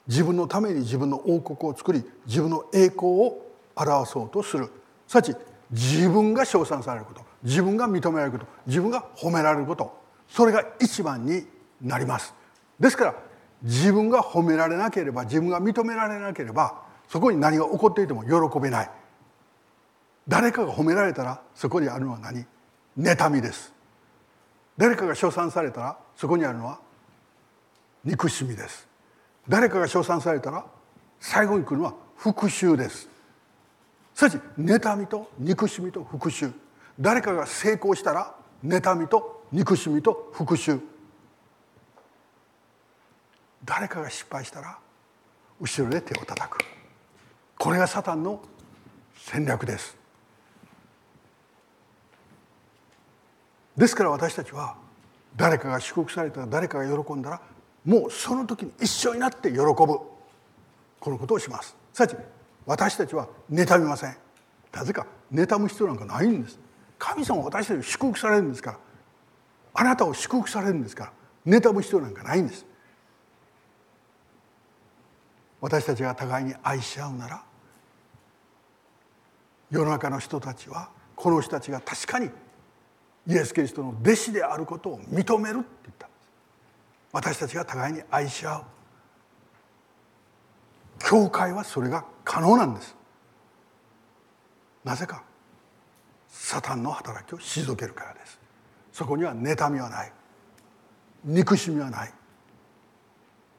[0.08, 3.46] 自分のために自分の王国を作り自分の栄光を
[3.76, 4.70] 表そうとする。
[5.08, 5.36] すなわち
[5.72, 7.22] 自分が称賛されること。
[7.44, 8.52] 自分が認められること。
[8.68, 10.00] 自分が褒められること。
[10.28, 11.46] それが一番に
[11.82, 12.34] なります。
[12.80, 13.16] ですから
[13.64, 18.90] 自分が褒められなければ自分が認められなければそこに何が起こっていても喜べない。
[20.28, 22.46] 誰かが褒められたらそこにあるのは何？
[22.98, 23.74] 妬みです。
[24.78, 26.80] 誰かが称賛されたらそこにあるのは
[28.04, 28.88] 憎しみです。
[29.48, 30.66] 誰かが称賛されたら
[31.20, 33.10] 最後に来るのは復讐です。
[34.14, 36.52] すなわち妬みと憎しみと復讐。
[37.00, 40.80] 誰かが成功したら妬みと憎しみと復讐。
[43.64, 44.78] 誰かが失敗したら
[45.60, 46.58] 後ろで手を叩く。
[47.58, 48.42] これがサタンの
[49.16, 49.96] 戦略です。
[53.78, 54.76] ですから私たちは
[55.36, 57.42] 誰かが祝福されたら誰かが喜んだら
[57.86, 59.74] もうその時に一緒になって喜ぶ。
[61.00, 61.76] このことをします。
[61.94, 62.16] すなわち
[62.66, 64.16] 私たちは妬みません。
[64.72, 66.60] なぜか妬む必要なんかないんです。
[67.00, 68.78] 神様は私たちを祝福されるんですから。
[69.74, 71.06] あなたを祝福されるんですか
[71.46, 71.60] ら。
[71.60, 72.66] 妬む必要なんかないんです。
[75.62, 77.44] 私たちが互いに愛し合うなら
[79.70, 82.30] 世の中の人たちはこの人たちが確かに
[83.28, 86.10] イエス・キリストの弟子であることを認めるって言った。
[87.12, 88.64] 私たちが互いに愛し合う。
[91.00, 92.96] 教会はそれが可能なんです。
[94.84, 95.24] なぜか
[96.28, 98.40] サタンの働きを退けるからです。
[98.94, 100.12] そこには妬みはない。
[101.24, 102.14] 憎しみはない。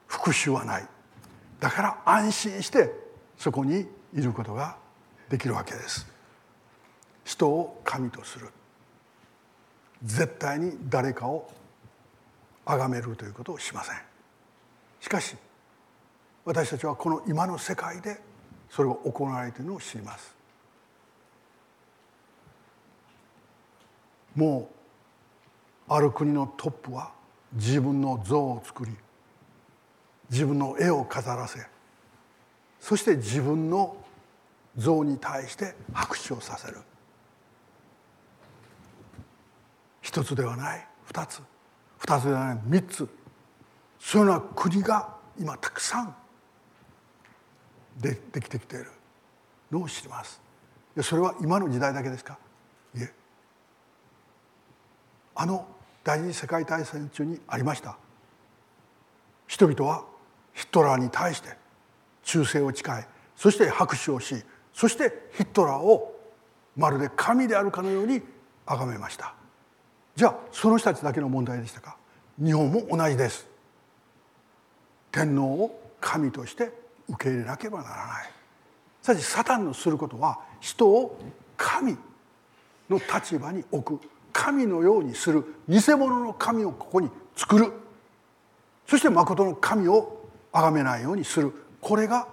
[0.07, 0.87] 復讐はない。
[1.59, 2.91] だから安心して
[3.37, 4.77] そこにいることが
[5.29, 6.07] できるわけです。
[7.23, 8.49] 人を神とする。
[10.03, 11.49] 絶対に誰かを
[12.65, 13.95] 崇めるということをしません。
[15.01, 15.35] しかし
[16.45, 18.19] 私たちはこの今の世界で
[18.69, 20.35] それが行われているのを知ります。
[24.35, 24.69] も
[25.87, 27.11] うある国のトップは
[27.53, 28.91] 自分の像を作り
[30.31, 31.59] 自分の絵を飾らせ
[32.79, 33.95] そして自分の
[34.75, 36.77] 像に対して拍手をさせる。
[40.01, 40.87] 一つではない。
[41.05, 41.41] 二つ。
[42.05, 43.09] 二つではない三つ。
[43.99, 46.15] そういうような国が今たくさん
[47.97, 48.91] でできてきている。
[49.71, 50.39] のを知ります。
[51.01, 52.37] それは今の時代だけですか？
[52.95, 53.11] いえ。
[55.33, 55.65] あの
[56.03, 57.97] 第二次世界大戦中にありました。
[59.47, 60.03] 人々は
[60.53, 61.57] ヒトラーに対して
[62.23, 64.43] 忠誠を誓いそして拍手をし
[64.73, 66.13] そしてヒトラーを
[66.75, 68.21] まるで神であるかのように
[68.65, 69.33] 崇めました。
[70.15, 71.97] じゃあその人たちだけの問題でしたか？
[72.39, 73.47] 日本も同じです。
[75.11, 76.71] 天皇を神として
[77.09, 78.31] 受け入れなければならない。
[79.01, 81.19] しかしサタンのすることは人を
[81.57, 81.97] 神
[82.89, 84.09] の立場に置く。
[84.31, 85.45] 神のようにする。
[85.67, 87.71] 偽物の神をここに作る。
[88.87, 91.53] そして誠の神を崇めないようにする。
[91.79, 92.27] これが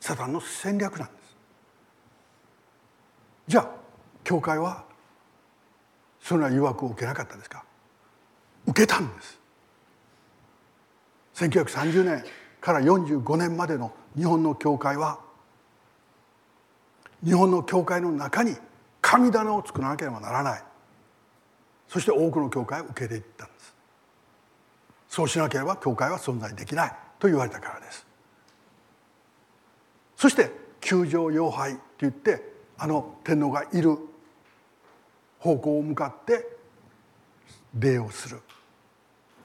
[0.00, 1.36] サタンの戦略なんです。
[3.48, 3.68] じゃあ
[4.22, 4.84] 教会は
[6.24, 7.62] そのような誘惑を受けなかったですか？
[8.66, 9.38] 受けたんです。
[11.34, 12.24] 1930年
[12.62, 15.18] から45年までの日本の教会は
[17.22, 18.56] 日本の教会の中に
[19.02, 20.62] 神棚を作らなければならない。
[21.88, 23.74] そして多くの教会を受け入れていったんです。
[25.08, 26.92] そうしなければ教会は存在できない。
[27.18, 28.06] と言われたからです。
[30.16, 30.50] そして
[30.90, 33.98] 宮城妖拝って言ってあの天皇がいる
[35.44, 36.48] 方向を向かって
[37.78, 38.40] 礼をする。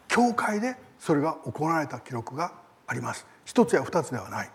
[0.07, 2.53] 教会でそれが行われた記録が
[2.87, 3.27] あります。
[3.43, 4.51] 一つや二つではない。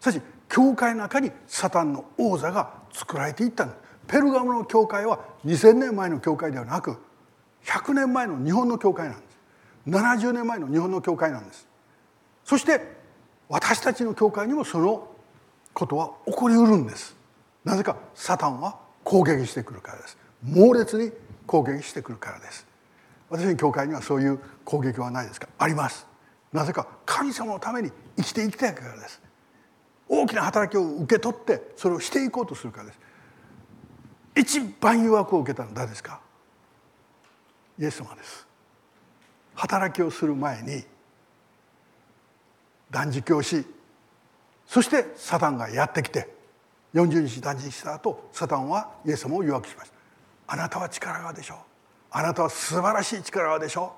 [0.00, 3.78] しかし教会の中にサタンの王座が作られていったんです
[4.08, 6.96] ペルガムの教会は2000年前の教会ではなく
[7.66, 9.38] 100年前の日本の教会なんです。
[9.86, 11.68] 70年前の日本の教会なんです。
[12.42, 12.80] そして
[13.50, 15.08] 私たちの教会にもその
[15.74, 17.14] ことは起こりうるんです。
[17.64, 20.16] なぜかサタンは攻撃してくるからです。
[20.42, 21.12] 猛烈に
[21.46, 22.66] 攻撃してくるからです。
[23.28, 25.48] 私の教会にはそういう攻撃はないですか？
[25.58, 26.06] あります。
[26.52, 29.20] なぜか神様のために生きていきたいからです。
[30.08, 32.98] 大きな働きを受け取ってそれをしていこうとするからです。
[34.36, 36.20] 一番誘惑を受けたのは誰ですか？
[37.78, 38.46] イエス様です。
[39.54, 40.84] 働きをする前に
[42.90, 43.64] 断食をし
[44.66, 46.28] そしてサタンがやってきて
[46.94, 49.99] 40日断食した後サタンはイエス様を誘惑しました。
[50.52, 51.58] あなたは力がでしょう。
[52.10, 53.94] あなたは素晴らしい力があるでしょ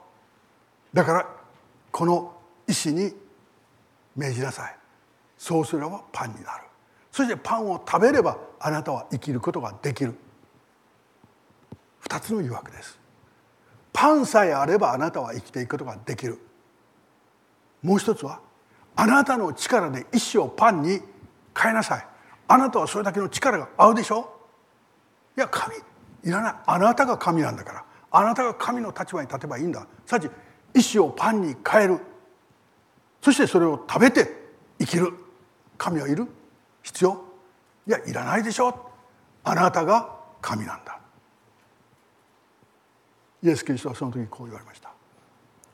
[0.92, 0.96] う。
[0.96, 1.26] だから
[1.90, 2.36] この
[2.68, 3.14] 石に
[4.14, 4.76] 命じなさい。
[5.38, 6.64] そうすればパンになる。
[7.10, 10.14] そしてパンを食べればあなたは生きることができる。
[12.04, 13.00] 2つの誘惑です。
[13.90, 16.38] パンさえあればあなたは生きていくことができる。
[17.82, 18.40] もう一つは
[18.94, 21.00] あなたの力で石をパンに
[21.58, 22.06] 変えなさい。
[22.46, 24.31] あなたはそれだけの力が合うでしょ
[26.24, 26.54] いらない。
[26.66, 27.84] あなたが神なんだから。
[28.10, 29.86] あなたが神の立場に立てばいいんだ。
[30.06, 30.28] さち
[30.74, 32.00] 石をパンに変える。
[33.20, 34.28] そしてそれを食べて
[34.78, 35.12] 生きる。
[35.78, 36.26] 神はいる。
[36.82, 37.24] 必要。
[37.86, 38.90] いやいらないでしょ。
[39.44, 40.98] あなたが神なんだ。
[43.42, 44.90] イエス・キリストはその時こう言われました。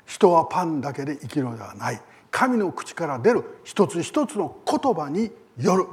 [0.06, 2.00] 人はパンだけで生きるのではない。
[2.30, 3.44] 神の口から出る。
[3.64, 5.86] 一つ一つの言葉による。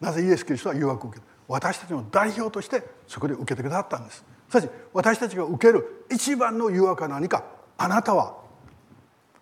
[0.00, 4.24] なぜイエス・キリストは誘惑を受けた私たちの代表としてそこで受けてくださったんです。
[4.48, 7.44] しかし私たちが受ける一番の誘惑は何か
[7.78, 8.36] あなたは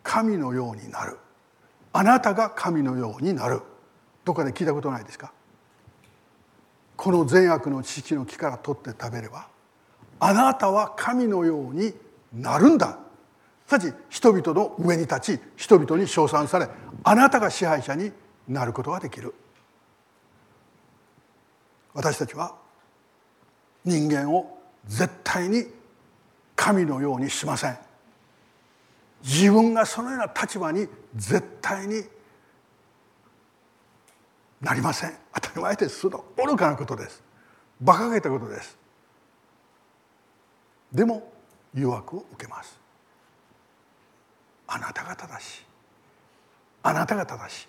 [0.02, 1.18] 神のようになる。
[1.92, 3.60] あなたが神のようになる。
[4.24, 5.32] どこかで聞いたことないですか？
[6.96, 9.48] この善悪の知識の木から取って食べれば
[10.20, 11.94] あなたは神のように
[12.32, 12.98] なるんだ。
[13.66, 16.68] しかし人々の上に立ち人々に称賛され
[17.02, 18.12] あなたが支配者に
[18.48, 19.34] なることができる。
[21.94, 22.54] 私たちは
[23.84, 25.64] 人間を絶対に
[26.56, 27.78] 神のようにしません。
[29.22, 32.04] 自分がそのような立場に絶対に
[34.60, 35.14] なりません。
[35.34, 36.00] 当たり前です。
[36.00, 37.22] その愚かなことです。
[37.80, 38.76] 馬鹿げたことです。
[40.92, 41.32] でも
[41.74, 42.78] 誘惑を受けます。
[44.66, 45.64] あなたが正しい。
[46.82, 47.68] あなたが正しい。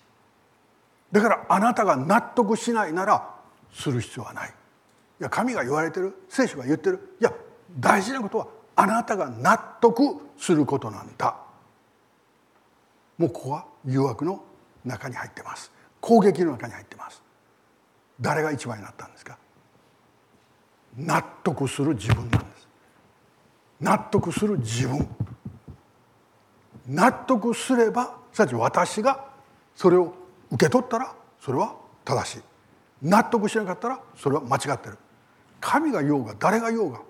[1.12, 3.35] だからあなたが納得しないなら
[3.72, 4.48] する必要はない。
[4.48, 4.52] い
[5.22, 6.14] や神が言われてる。
[6.28, 7.16] 聖書が言ってる。
[7.20, 7.32] いや
[7.78, 10.02] 大事なことはあなたが納得
[10.38, 11.36] することなんだ。
[13.18, 14.42] もうここは誘惑の
[14.84, 15.72] 中に入ってます。
[16.00, 17.22] 攻撃の中に入ってます。
[18.20, 19.38] 誰が一番になったんですか？
[20.96, 22.68] 納得する自分なんです。
[23.80, 25.08] 納得する自分。
[26.88, 29.24] 納得すればすなわち私が
[29.74, 30.14] それを
[30.50, 32.42] 受け取ったらそれは正しい。
[33.02, 34.98] 納得しなかったらそれは間違ってる。
[35.60, 37.00] 神が言おうが誰が言おうが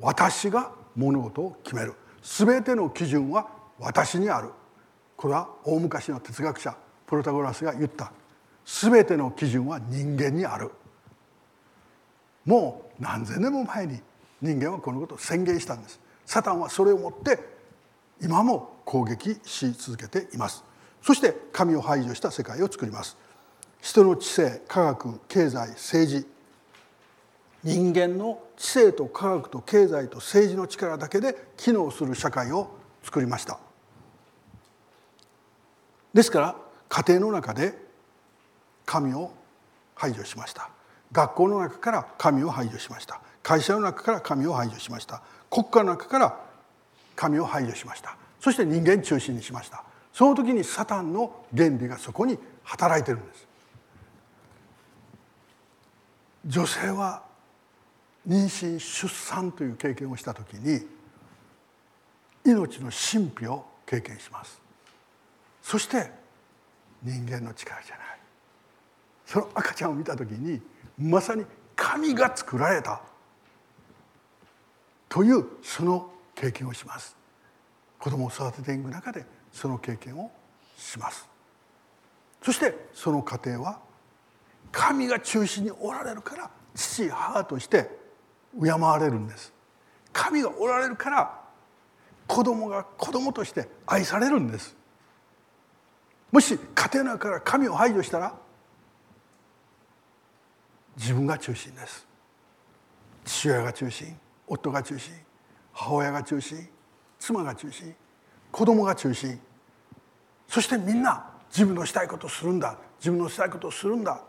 [0.00, 1.94] 私が物事を決める。
[2.22, 3.48] 全ての基準は
[3.78, 4.50] 私にある。
[5.16, 6.74] これは大昔の哲学者
[7.06, 8.12] プロタゴラスが言った。
[8.64, 10.70] 全ての基準は人間にある。
[12.44, 14.00] もう何千年も前に
[14.40, 16.00] 人間はこのことを宣言したんです。
[16.24, 17.38] サタンはそれをもって
[18.22, 20.64] 今も攻撃し続けています。
[21.02, 23.16] そして神を排除した世界を作ります。
[23.80, 26.26] 人の知性科学経済政治。
[27.62, 32.70] 人間の知性と科学と経済と政治の力だけで機能する社会を
[33.02, 33.58] 作りました。
[36.14, 36.56] ですから
[36.88, 37.74] 家庭の中で
[38.86, 39.30] 神を
[39.94, 40.70] 排除しました。
[41.12, 43.20] 学校の中から神を排除しました。
[43.42, 45.22] 会社の中から神を排除しました。
[45.50, 46.40] 国家の中から
[47.16, 48.16] 神を排除しました。
[48.40, 49.84] そして人間中心にしました。
[50.12, 53.49] その時にサタンの原理がそこに働いてるんです。
[56.44, 57.22] 女性は
[58.26, 60.86] 妊娠出産という経験をした時に
[62.44, 64.60] 命の神秘を経験します。
[65.62, 66.10] そして
[67.02, 68.06] 人間の力じゃない。
[69.26, 70.60] その赤ちゃんを見た時に
[70.98, 71.44] まさに
[71.76, 73.00] 神が作られた。
[75.08, 77.16] というその経験をします。
[77.98, 80.30] 子供を育てていく中でその経験を
[80.76, 81.28] します。
[82.42, 83.80] そしてその家庭は
[84.72, 87.90] 神が中心におられるから父母として
[88.60, 89.52] 敬われるんです。
[90.12, 91.40] 神がおられるから
[92.26, 94.76] 子供が子供として愛されるんです。
[96.30, 98.34] もし家庭の中から神を排除したら
[100.96, 102.06] 自分が中心です。
[103.24, 104.16] 父親が中心
[104.46, 105.14] 夫が中心
[105.72, 106.68] 母親が中心
[107.18, 107.94] 妻が中心
[108.50, 109.38] 子供が中心。
[110.48, 114.20] そしてみんな自分のしたいことをするんだ自分のしたいことをするんだ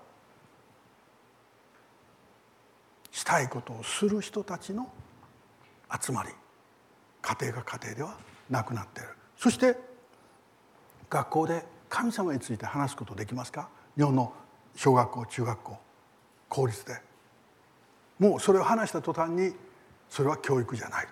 [3.11, 4.89] したいことをする人たちの
[6.01, 6.29] 集まり
[7.21, 8.17] 家庭が家庭では
[8.49, 9.09] なくなっている。
[9.37, 9.77] そして
[11.09, 13.67] 学校で神様について話すことできますか？
[13.97, 14.33] 日本の
[14.75, 15.77] 小学校中学校
[16.47, 17.01] 公立で。
[18.17, 19.53] もうそれを話した途端に
[20.09, 21.07] それは教育じゃない。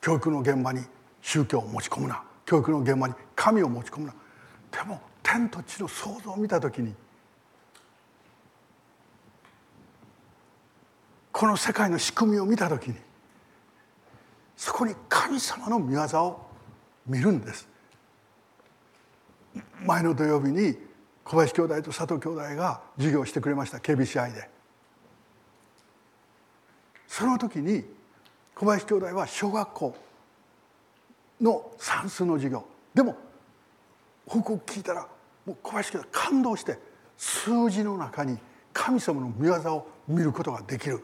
[0.00, 0.84] 教育の現場に
[1.20, 2.22] 宗教を持ち込むな。
[2.44, 4.14] 教育の現場に神を持ち込むな。
[4.70, 6.94] でも天と地の創造を見た時に
[11.42, 12.94] この世界の仕組みを見た時に
[14.56, 16.46] そこに神様の御業を
[17.04, 17.66] 見るんです。
[19.84, 20.78] 前の土曜日に
[21.24, 24.48] 小林兄弟と佐藤兄弟が授業をしてくれました KBCI で。
[27.08, 27.86] その時に
[28.54, 29.96] 小林兄弟は小学校
[31.40, 32.64] の算数の授業。
[32.94, 33.16] でも
[34.28, 35.08] 報告聞いたら
[35.44, 36.78] もう小林兄弟感動して
[37.18, 38.38] 数字の中に
[38.72, 41.02] 神様の御業を見ることができる。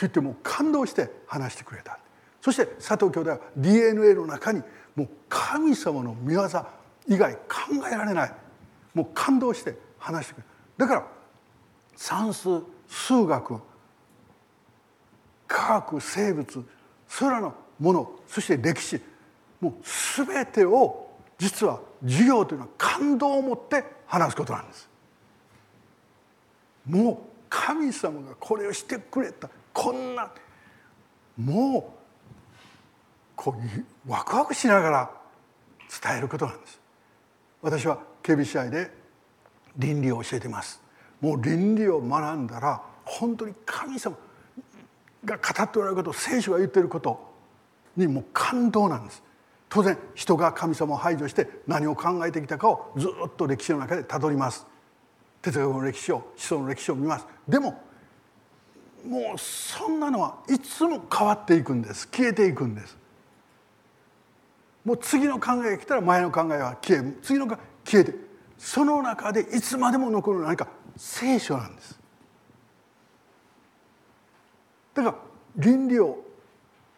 [0.00, 1.98] 言ってもう感動して話してくれた。
[2.40, 4.62] そして佐藤兄弟は DNA の中に
[4.94, 6.48] もう神様の御業
[7.06, 7.40] 以外考
[7.90, 8.32] えられない。
[8.94, 10.48] もう感動して話してくれる。
[10.78, 11.06] だから
[11.96, 13.60] 算数数学
[15.48, 16.64] 科学生物
[17.08, 19.00] それらのものそして歴史
[19.60, 19.72] もう
[20.26, 24.88] 全てを実は授業というのは感動を持って話すことなんです。
[26.86, 27.18] もう
[27.48, 29.48] 神様がこれをしてくれた。
[29.78, 30.28] こんな
[31.36, 31.82] もう
[33.36, 35.10] こうワクワクしながら
[36.02, 36.80] 伝えることなんです。
[37.62, 38.90] 私は KBCI で
[39.76, 40.82] 倫理を教えてます。
[41.20, 44.16] もう倫理を学んだら本当に神様
[45.24, 47.32] が語っておられること聖書が言っていること
[47.96, 49.22] にもう感動なんです。
[49.68, 54.66] 当然人が神様を排除して何を考えてきたかをずっと歴史の中でたどります。
[55.40, 57.26] 哲学の歴史を思想の歴史を見ます。
[57.48, 57.80] でも
[59.06, 62.08] もうそんなのはいつも変わっていくんです。
[62.08, 62.96] 消えていくんです。
[64.84, 68.14] もう次の考えが来たら前の考えは消える次の考え消えて
[68.56, 71.98] その中でいつまでも残る何か聖書なんです。
[74.94, 75.16] だから
[75.56, 76.24] 倫理を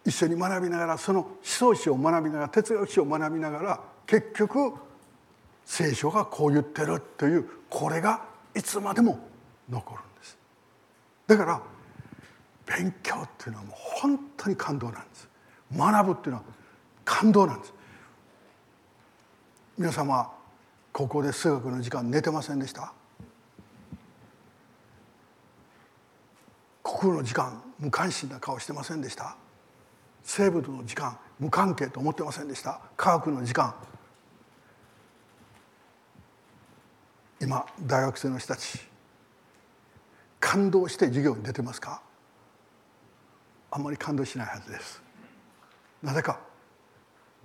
[0.05, 4.72] 一緒に学びながらその思想史を学びながら哲学史を学びながら結局
[5.64, 8.24] 聖書がこう言ってるというこれが
[8.57, 9.18] いつまでも
[9.68, 10.38] 残るんです。
[11.26, 11.62] だから
[12.77, 15.29] 勉強っていうのはもう本当に感動なんです。
[15.77, 16.45] 学ぶっていうのは
[17.05, 17.75] 感動なんです。
[19.77, 20.31] 皆様
[20.93, 22.93] 高校で数学の時間寝てませんでした？
[26.83, 29.37] 国語の時間無関心な顔してませんでした？
[30.23, 32.81] 生物の時間無関係と思ってませんでした？
[32.97, 33.75] 科学の時間。
[37.41, 38.79] 今大学生の人たち
[40.39, 42.03] 感動して授業に出てますか？
[43.71, 45.03] あまり感動しないはずです。
[46.03, 46.41] なぜか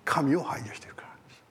[0.03, 1.43] 神を排除しているからです。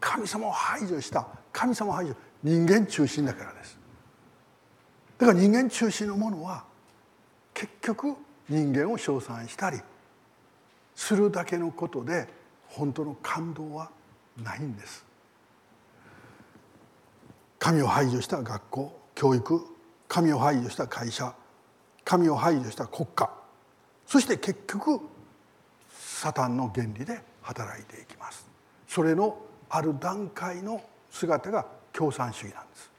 [0.00, 3.78] 神様を排除した神様を排除人間中心だからです。
[5.18, 6.64] だから人間中心のものは
[7.54, 8.14] 結局
[8.48, 9.80] 人間を称賛したり
[10.94, 12.28] するだけのことで
[12.68, 13.90] 本当の感動は
[14.42, 15.04] ないんです。
[17.58, 19.60] 神を排除した学校教育
[20.08, 21.34] 神を排除した会社
[22.04, 23.30] 神を排除した国家
[24.06, 25.00] そして結局
[25.90, 28.46] サタンの原理で働いていきます。
[28.88, 29.38] それの
[29.68, 32.90] ある段階の姿が共産主義なんです。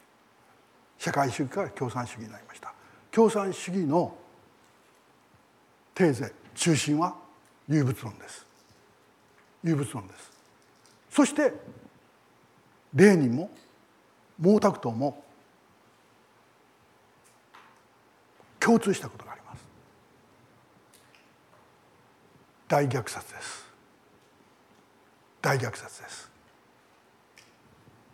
[0.99, 2.73] 社会主義から共産主義になりました。
[3.11, 4.15] 共産主義の
[5.95, 7.15] テーゼ中心は
[7.67, 8.45] 有物論です。
[9.63, 10.31] 有物論です。
[11.09, 11.53] そして
[12.93, 13.49] レーニンも
[14.41, 15.23] 毛沢東も
[18.59, 19.65] 共通したことがあります
[22.67, 23.65] 大虐殺です。
[25.41, 26.29] 大虐殺です。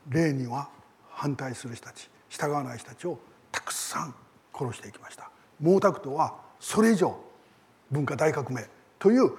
[0.10, 0.70] レーニンは
[1.10, 3.18] 反対する人たち従わない人たちを
[3.52, 4.14] たくさん
[4.54, 5.30] 殺していきました。
[5.64, 7.18] 毛沢東はそれ以上
[7.90, 8.68] 文化大革命
[9.00, 9.32] という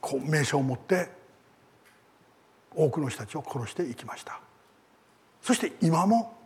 [0.00, 1.08] こう名称を持って
[2.74, 4.40] 多くの人たちを殺していきました。
[5.40, 6.36] そして今も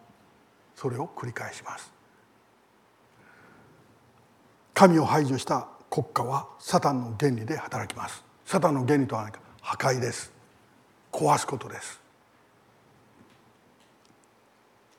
[0.74, 1.92] それを繰り返します。
[4.74, 8.22] 神を排除した国家はサタンの原理で働きます。
[8.44, 10.30] サタンの原理とは何か破壊です。
[11.10, 11.98] 壊すことです。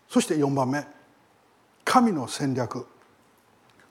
[0.09, 0.83] そして4番目。
[1.85, 2.87] 神の戦略。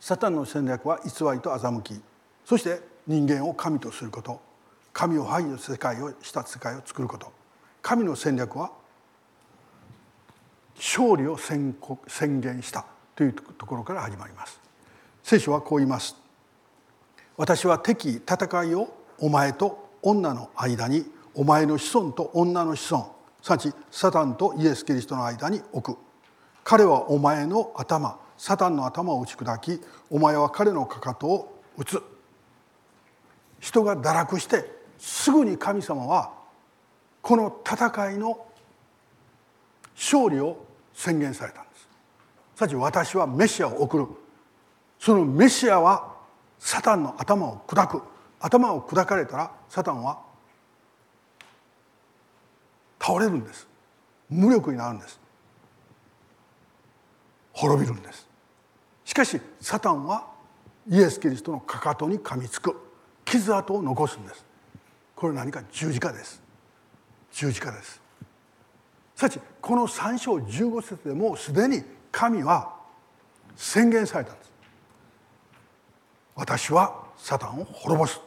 [0.01, 2.01] サタンの戦略は偽りと欺き。
[2.45, 4.41] そして人間を神とすること。
[4.93, 7.33] 神を排除世界をした世界を作ること。
[7.83, 8.73] 神の戦略は
[10.75, 11.77] 勝利を宣
[12.41, 12.85] 言した
[13.15, 14.59] というところから始まります。
[15.23, 16.26] 聖書はこう言います。
[17.37, 25.99] 私は敵戦いをお前と女の間にお前の子孫と女の子孫すなわちサタンとイエス・キリストの間に置く。
[26.65, 29.81] 彼はお前の頭サタンの頭を打ち砕き
[30.11, 32.03] お前は彼のかかとを打つ。
[33.61, 34.65] 人が堕落して
[34.99, 36.33] すぐに神様は
[37.23, 38.47] この戦いの
[39.95, 41.89] 勝利を宣言されたんです。
[42.57, 44.07] さち私はメシアを送る。
[44.99, 46.16] そのメシアは
[46.59, 48.03] サタンの頭を砕く。
[48.39, 50.21] 頭を砕かれたらサタンは
[53.01, 53.67] 倒れるんです。
[54.29, 55.19] 無力になるんです。
[57.53, 58.29] 滅びるんです。
[59.05, 60.27] しかしサタンは
[60.89, 62.77] イエス・キリストのかかとに噛みつく。
[63.25, 64.45] 傷跡を残すんです。
[65.15, 66.43] これ何か十字架です。
[67.33, 68.01] 十字架です。
[69.17, 71.83] さちこの3章15節でもうすでに
[72.13, 72.77] 神は
[73.57, 74.46] 宣言されたんです。
[76.37, 78.21] 私はサタンを滅ぼす。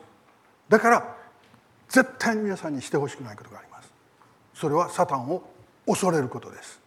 [0.68, 1.16] だから
[1.88, 3.92] 絶対に皆さんにしてほしくないことがあります。
[4.54, 5.44] それはサタンを
[5.86, 6.80] 恐れることです。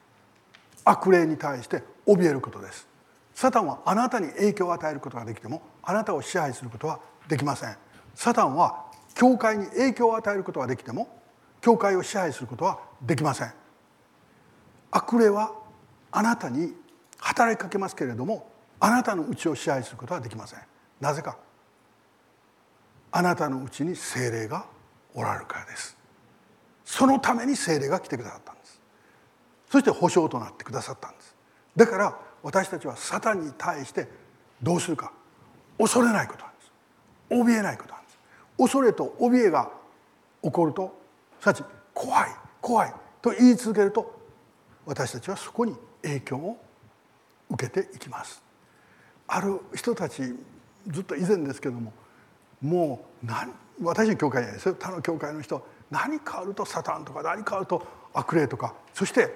[0.84, 2.86] 悪霊に対して怯えることです。
[3.34, 7.76] サタンはあなたに影響を与えることができてもあなたを支配することはできません。
[8.14, 11.08] サタンは教会に影響を与えることはできても
[11.60, 13.52] 教会を支配することはできません。
[14.90, 15.52] 悪霊は
[16.10, 16.74] あなたに
[17.18, 18.50] 働きかけますけれども
[18.80, 20.71] あなたのうちを支配することはできません。
[21.02, 21.36] なぜか。
[23.10, 24.64] あなたのうちに精霊が
[25.14, 25.98] おられるからです。
[26.84, 28.80] そのために精霊が来てくださったんです。
[29.68, 31.34] そして保証となってくださったんです。
[31.74, 34.08] だから私たちはサタンに対して
[34.62, 35.12] どうするか。
[35.76, 36.72] 恐れないことなんです。
[37.30, 38.18] 怯えないことなんです。
[38.56, 39.72] 恐れと怯えが
[40.40, 40.96] 起こると
[41.40, 42.30] すなわち怖い
[42.60, 44.20] 怖いと言い続けると
[44.86, 46.56] 私たちはそこに影響を
[47.50, 48.40] 受けていきます。
[49.26, 50.22] ある人たち
[50.88, 51.92] ずっと以前ですけども
[52.60, 53.50] もう何
[53.82, 59.34] 私の教会じゃないですよ他の教会の人何かあるとサタンとか何かあると悪霊とかそして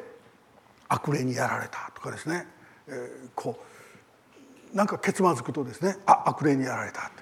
[0.89, 2.47] 悪霊にやられたとかですね、
[2.89, 3.59] えー、こ
[4.73, 7.17] うなんかけつまずくとですねあ悪霊にやられたって。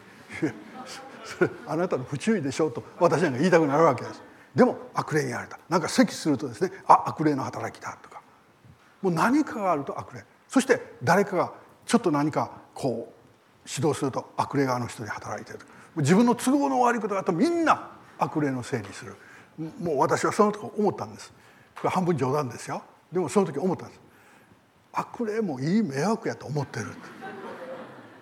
[1.24, 4.22] それあなたの不注意でしょうと私なんか言いたくなるわけです。
[4.54, 5.58] でも悪霊にやられた。
[5.68, 8.20] なんか咳するとですねあ悪霊の働きだとか。
[9.02, 10.24] もう何かがあると悪霊。
[10.48, 11.52] そして誰かが
[11.86, 13.13] ちょっと何かこう
[13.66, 15.60] 指導すると悪霊があの人に働いてる。
[15.96, 19.16] 自分の都合の悪いことだとみんな悪霊のせいにする。
[19.80, 21.32] もう私はその時思ったんです。
[21.76, 22.82] これ半分冗談ですよ。
[23.12, 24.00] でもその時思ったんです。
[24.92, 26.86] 悪霊もいい迷惑やと思ってる。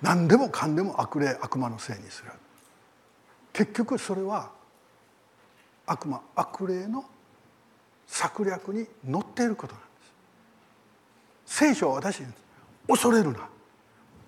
[0.00, 2.30] 何でもかんでも悪霊悪魔のせいにする。
[3.52, 4.50] 結局それは
[5.86, 7.04] 悪魔悪霊の
[8.06, 9.86] 策略に乗っていることなんで
[11.46, 11.58] す。
[11.58, 12.26] 聖書は私に
[12.88, 13.48] 恐れるな。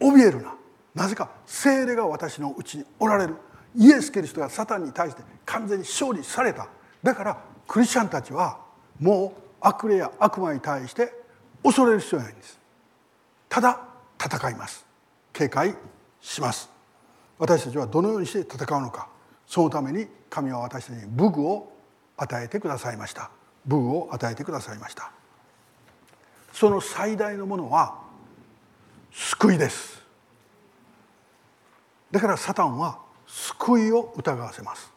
[0.00, 0.54] 怯えるな。
[0.94, 3.36] なぜか精霊が私のうちにおられる。
[3.76, 6.68] イエス・キリストがサタンに対して完全に勝利された。
[7.02, 8.58] だからクリスチャンたちは
[9.00, 11.12] もう悪霊や悪魔に対して
[11.62, 12.58] 恐れる必要はないんです。
[13.48, 13.80] ただ
[14.22, 14.86] 戦います。
[15.32, 15.74] 警戒
[16.20, 16.70] します。
[17.38, 19.08] 私たちはどのようにして戦うのか。
[19.46, 21.72] そのために神は私たちに武具を
[22.16, 23.30] 与えてくださいました。
[23.66, 25.10] 武具を与えてくださいました。
[26.52, 27.98] その最大のものは
[29.10, 30.03] 救いです。
[32.14, 34.92] だからサタンは救いを疑わせます。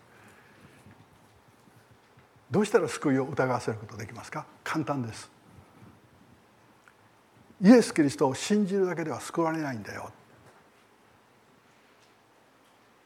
[2.52, 4.46] どうしたら救いを疑わせることできますか？
[4.64, 5.28] 簡単です。
[7.60, 10.12] イエス・キリストを信じるだけでは救われないんだよ。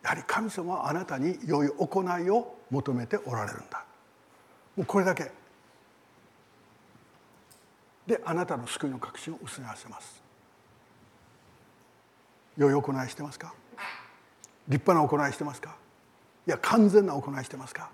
[0.04, 3.86] やはり神様はあなたに良い行いを求めておられるんだ。
[4.76, 5.32] もうこれだけ。
[8.06, 10.22] であなたの救いの確信を失わせます。
[12.58, 13.54] 良い行いしてますか？
[14.68, 15.76] 立派な行いしてますか？
[16.48, 17.90] いや完全な行いしてますか？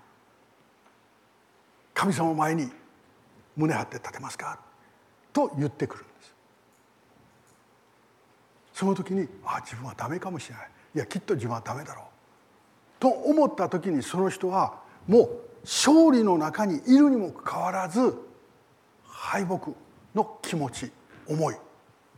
[1.94, 2.70] 神様前に
[3.56, 4.58] 胸張って立てますか？
[5.32, 6.34] と言ってくるんです。
[8.72, 10.70] その時にああ自分はダメかもしれない。
[10.94, 12.04] いやきっと自分はダメだろう。
[13.00, 15.30] と思った時にその人はもう
[15.62, 18.14] 勝利の中にいるにもかかわらず
[19.06, 19.70] 敗北
[20.14, 20.90] の気持ち
[21.28, 21.56] 思い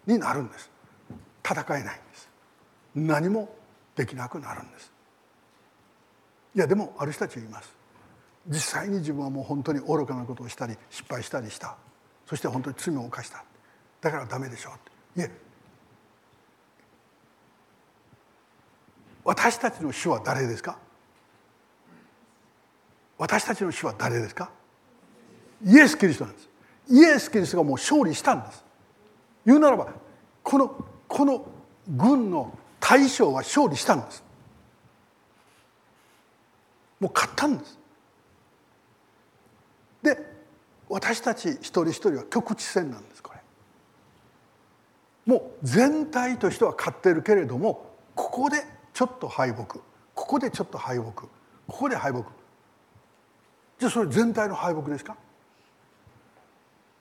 [0.07, 0.71] になるんです。
[1.43, 2.29] 戦えないんです。
[2.95, 3.55] 何も
[4.01, 4.91] できなくなるんです。
[6.57, 7.71] いやでもある人たちがいます。
[8.49, 11.77] 実際に自分はもう本当に愚かなことをしたり失敗したりした。
[12.27, 13.45] そして本当に罪を犯した。
[14.01, 14.71] だからダメでしょ
[15.17, 15.21] う。
[15.21, 15.31] いえ。
[19.23, 20.79] 私たちの主は誰ですか？
[23.19, 24.51] 私たちの主は誰ですか？
[25.63, 26.49] イエス・キリストなんです。
[26.89, 28.65] イエス・キリストがもう勝利したんです。
[29.45, 29.89] 言うならば
[30.43, 31.45] このこの
[31.87, 32.57] 軍の
[32.91, 34.25] 大将は勝利したんです。
[36.99, 37.79] もう勝ったんです。
[40.03, 40.19] で
[40.89, 43.41] 私たち一人一人は局地戦なんですこれ。
[45.25, 49.67] もう全体としては勝ってるけれどもここでちょっと敗北。
[49.67, 49.81] こ
[50.15, 51.13] こでちょっと敗北。
[51.13, 51.29] こ
[51.69, 52.25] こで敗北。
[53.79, 55.17] じゃあそれ全体の敗北ですか？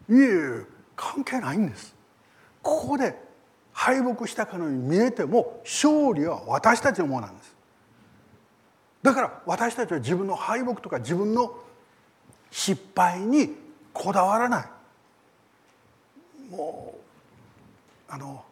[0.07, 0.65] いえいえ
[0.95, 1.95] 関係ないんです。
[2.61, 3.27] ここで
[3.79, 7.55] 敗北したかのように見えても勝利は私たちのものなんです。
[9.01, 11.55] だから私たちは自分の敗北とか自分の
[12.51, 13.55] 失敗に
[13.93, 14.65] こだわらない。
[16.51, 16.93] も
[18.09, 18.43] うあの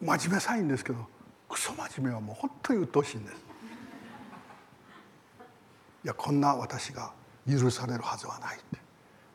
[0.00, 1.06] 真面目さいんですけど
[1.46, 3.34] クソ真面目はもう本当に鬱陶しいんです。
[6.04, 7.12] いやこんな私が
[7.46, 8.79] 許されるはずはないって。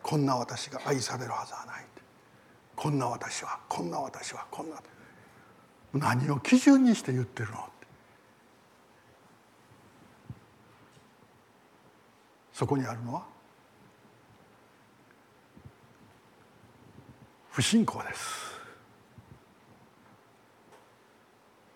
[0.05, 1.85] こんな私が愛されるはずはない。
[2.75, 4.75] こんな私はこんな私はこんな。
[5.93, 7.65] 何を基準にして言ってるの
[12.53, 13.23] そこにあるのは
[17.49, 18.59] 不信仰です。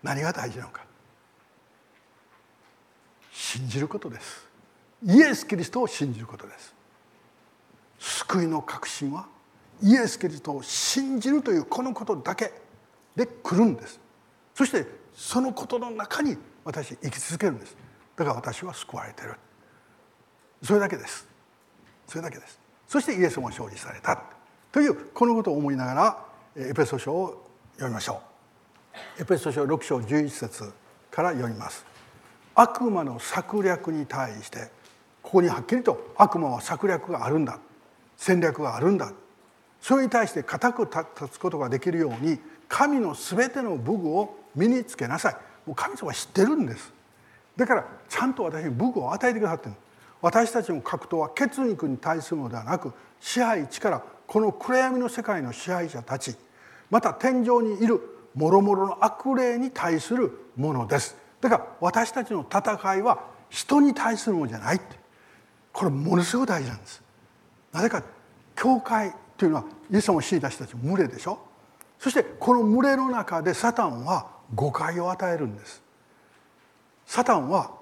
[0.04, 0.84] 何が大事なのか。
[3.32, 4.46] 信じることです。
[5.04, 6.79] イエス・キリストを信じることです。
[8.00, 9.26] 救いの確信は
[9.82, 12.52] イエス・キリストを信じるというこのことだけ
[13.14, 14.00] で来るんです。
[14.54, 17.76] そしてそのことの中に私生き続けるんです。
[18.16, 19.34] だから私は救われてる。
[20.62, 21.26] それだけです。
[22.06, 22.58] それだけです。
[22.88, 24.22] そしてイエスも勝利された。
[24.72, 26.26] というこのことを思いながら
[26.56, 28.22] エペソ書を読みましょ
[29.18, 29.22] う。
[29.22, 30.72] エペソ書6章11節
[31.10, 31.84] から読みます。
[32.54, 34.70] 悪魔の策略に対して
[35.22, 37.58] ここにはっきりと悪魔は策略があるんだ。
[38.20, 39.10] 戦略があるんだ。
[39.80, 45.34] それに対して固く立つことができるように神の全ての武具を身につけなさい。
[45.66, 46.92] もう神様は知ってるんです。
[47.56, 49.74] だからちゃんと私に武具を与えてくださってる。
[50.20, 56.36] 私たちの格闘は血肉に対するのではなく支配力この暗闇の世界の支配者たち
[56.90, 58.02] また天井にいる
[58.34, 61.16] 諸々の悪霊に対するものです。
[61.40, 65.00] だから私たちの戦いは人に対するものじゃないって。
[65.72, 67.02] これものすごい大事なんです。
[67.72, 68.02] なぜか
[68.56, 71.38] 教会というのはイエス様を知りた人たち群れでしょ？
[71.98, 75.82] そしてこの群れの中でサタンは誤解を与えるんです。
[77.06, 77.72] サタンは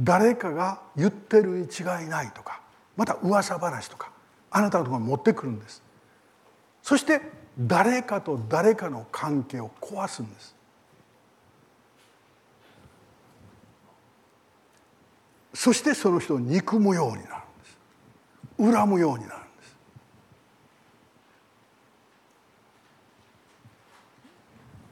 [0.00, 2.60] 誰かが言ってるに違いないとか
[2.96, 4.10] また噂話とか
[4.50, 5.82] あなたのところに持ってくるんです。
[6.82, 7.20] そして
[7.58, 10.54] 誰かと誰かの関係を壊すんです。
[15.54, 17.45] そしてその人を憎むようになる。
[18.58, 19.42] 恨むようになるん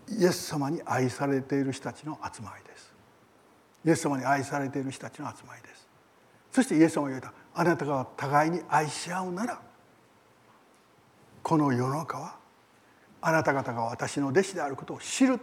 [0.08, 0.22] です。
[0.22, 2.92] イエス様に愛されている人たちの集まりです。
[3.84, 5.86] イエス様に愛されている人たちの集まりです。
[6.52, 9.60] そしてイエス様が言われたあなたが互いに愛し合うなら
[11.42, 12.36] この世の中は
[13.20, 15.40] あなた方が私の弟子であることを知る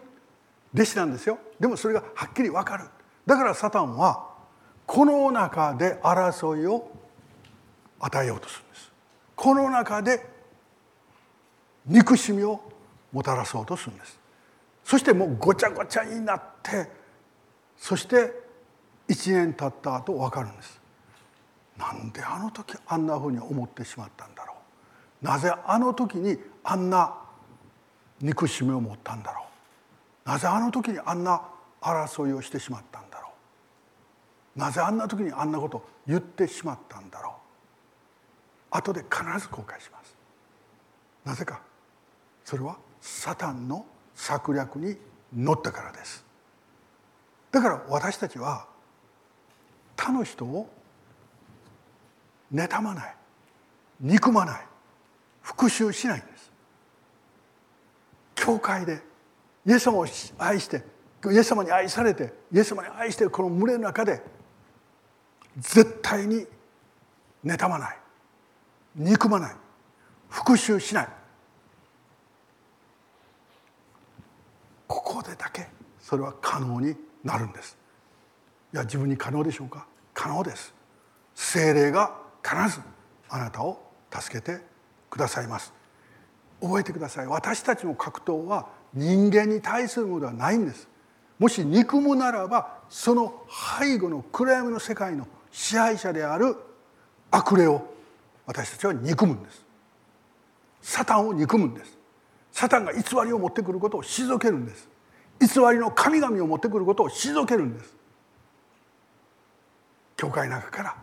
[0.73, 1.37] 弟子なんですよ。
[1.59, 2.85] でもそれがはっきり分かる。
[3.25, 4.29] だからサタンは
[4.85, 6.89] この中で争いを
[8.01, 8.91] 与えようとするんです。
[9.35, 10.25] この中で
[11.85, 12.61] 憎しみを
[13.11, 14.19] もたらそうとするんです。
[14.83, 16.89] そしてもうごちゃごちゃになって
[17.77, 18.33] そして
[19.07, 20.79] 1年経った後分かるんです。
[21.77, 24.55] なんであの時あんなふうに思ってしまったんだろ
[25.21, 25.25] う。
[25.25, 27.15] なぜあの時にあんな
[28.19, 29.45] 憎しみを持ったんだろ
[30.25, 30.29] う。
[30.29, 31.41] なぜあの時にあんな
[31.81, 33.29] 争いをしてしまったんだろ
[34.55, 34.59] う。
[34.59, 37.40] なぜあんな時にあんなことを言ってしまったんだろう。
[38.71, 40.15] 後で必ず後悔します。
[41.25, 41.61] なぜか。
[42.43, 44.97] それはサタンの策略に
[45.35, 46.25] 乗ったからです。
[47.51, 48.65] だから私たちは
[49.95, 50.69] 他の人を
[52.53, 53.15] 妬まない。
[53.99, 54.61] 憎まない。
[55.41, 56.51] 復讐しないんです。
[58.35, 59.01] 教会で
[59.65, 60.07] イエス様を
[60.39, 60.83] 愛して
[61.31, 64.23] イエス様に愛されてイエス様に愛してるこの群れの中で
[65.57, 66.47] 絶対に
[67.45, 68.00] 妬まない。
[68.95, 69.55] 憎まない。
[70.29, 71.07] 復讐しない。
[74.87, 75.67] ここでだけ
[75.99, 77.77] それは可能になるんです。
[78.73, 79.85] いや自分に可能でしょうか？
[80.13, 80.73] 可能です。
[81.35, 82.81] 精霊が必ず
[83.29, 83.81] あなたを
[84.11, 84.59] 助けて
[85.09, 85.73] くださいます。
[86.61, 87.27] 覚えてください。
[87.27, 90.87] 私たちの格闘は人間に対するものではないんです。
[91.39, 93.45] もし憎むならばその
[93.79, 96.55] 背後の暗闇の世界の支配者である
[97.31, 97.87] 悪霊を
[98.51, 99.65] 私たちは憎むんです。
[100.81, 101.97] サタンを憎むんです。
[102.51, 104.89] サタンが偽りを持ってくることを退けるんです。
[105.39, 107.95] 偽りの神々を持ってくることを退けるんです。
[110.17, 110.95] 教会の中から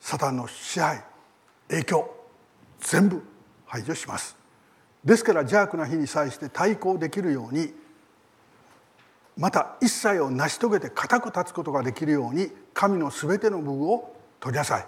[0.00, 1.02] サタンの支配
[1.68, 2.14] 影響
[2.80, 3.22] 全部
[3.64, 4.36] 排除します。
[5.02, 7.72] ですから邪悪な日に際して対抗できるように
[9.38, 14.86] また一切を成し遂げて固く立つことができるように神の全ての部分を取りなさい。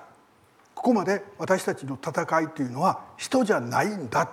[0.75, 4.31] ここまで私たちの戦いというのは人じゃないんだ。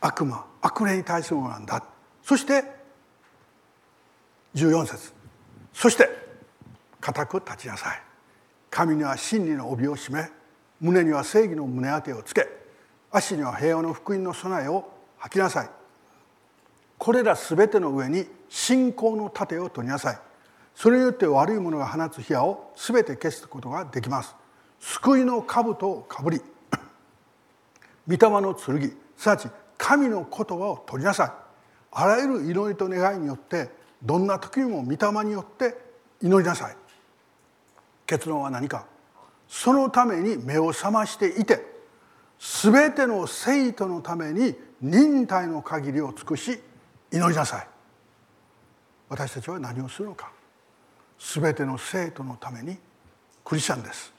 [0.00, 1.84] 悪魔悪霊に対するものなんだ。
[2.22, 2.64] そして
[4.54, 5.12] 14節。
[5.72, 6.08] そして
[7.00, 8.02] 固く立ちなさい。
[8.70, 10.30] 神には真理の帯を締め
[10.80, 12.48] 胸には正義の胸当てをつけ
[13.10, 14.88] 足には平和の福音の備えを
[15.18, 15.70] 吐きなさい。
[16.96, 20.18] これら全ての上に信仰の盾を取りなさい。
[20.80, 24.34] それによって悪いものが放つ火矢を全て消すことができます。
[24.78, 26.40] 救いの兜をかぶり。
[28.08, 28.96] 御霊の剣。
[29.14, 31.30] すなわち神の言葉を取りなさい。
[31.92, 33.68] あらゆる祈りと願いによって
[34.02, 35.76] どんな時にも御霊によって
[36.22, 36.76] 祈りなさい。
[38.06, 38.86] 結論は何か。
[39.48, 41.60] そのために目を覚ましていて
[42.38, 46.58] 全ての生徒のために忍耐の限りを尽くし
[47.12, 47.68] 祈りなさい。
[49.10, 50.39] 私たちは何をするのか。
[51.20, 52.78] 全ての生徒のために
[53.44, 54.12] クリスチャンです。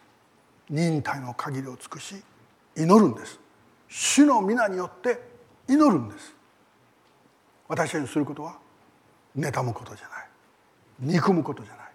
[0.70, 2.16] 忍耐の限りを尽くし
[2.78, 3.39] 祈るんです。
[3.89, 5.20] 主の皆によって
[5.68, 6.34] 祈るんです。
[7.68, 8.58] 私たちにすることは
[9.38, 10.28] 妬むことじゃない。
[10.99, 11.86] 憎むことじゃない。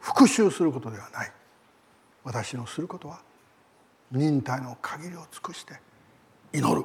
[0.00, 1.32] 復讐することではない。
[2.24, 3.20] 私のすることは
[4.12, 5.74] 忍耐の限りを尽くして
[6.52, 6.84] 祈る。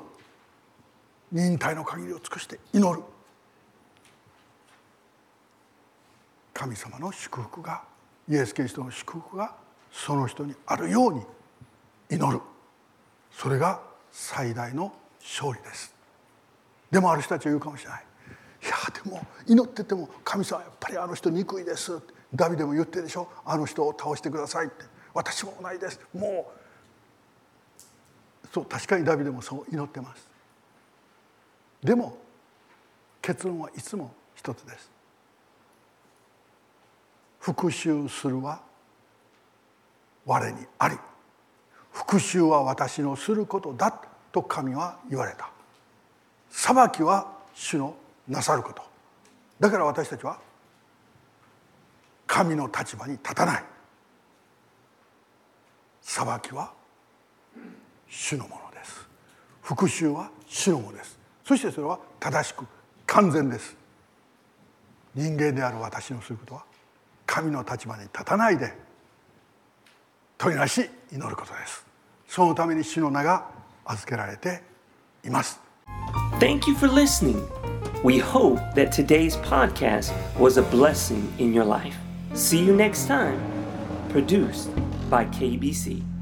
[1.32, 3.04] 忍耐の限りを尽くして祈る。
[6.54, 7.84] 神様の祝福が
[8.30, 9.56] イエス・キリストの祝福が
[9.92, 11.22] その人にあるように
[12.10, 12.42] 祈る。
[13.32, 13.82] それが
[14.12, 15.94] 最大の勝利です。
[16.92, 18.04] でもある人たちは言うかもしれない。
[18.62, 18.74] いや
[19.04, 22.00] でも祈ってても神様やっぱりあの人憎いです。
[22.34, 23.28] ダビデも言ってるでしょ。
[23.46, 24.86] あの人を倒してくださいって。
[25.14, 26.00] 私も同じです。
[26.14, 26.52] も
[28.48, 30.28] うそう確かにダビデもそう祈ってます。
[31.84, 32.18] でも
[33.22, 34.90] 結論はいつも一つです。
[37.44, 38.62] 復讐するは
[40.26, 40.96] 我にあり。
[41.92, 43.94] 復讐は私のすることだ
[44.32, 45.50] と神は言われた。
[46.50, 47.96] 裁きは主の
[48.30, 48.82] なさること。
[49.60, 50.40] だから私たちは
[52.28, 53.64] 神の立場に立たない。
[56.02, 56.72] 裁きは
[58.08, 59.06] 主のものです。
[59.62, 61.20] 復讐は主のものです。
[61.44, 62.66] そしてそれは正しく
[63.06, 63.76] 完全です。
[65.14, 66.73] 人間である私のすることは
[67.34, 68.72] 神の立場に立たないで
[70.38, 71.84] 問いなし祈ることです
[72.28, 73.50] そのために主の名が
[73.86, 74.62] 預けられて
[75.26, 75.60] います
[76.40, 77.42] Thank you for listening.
[78.04, 81.96] We hope that today's podcast was a blessing in your life.
[82.36, 83.40] See you next time.
[84.10, 84.70] Produced
[85.10, 86.13] by KBC.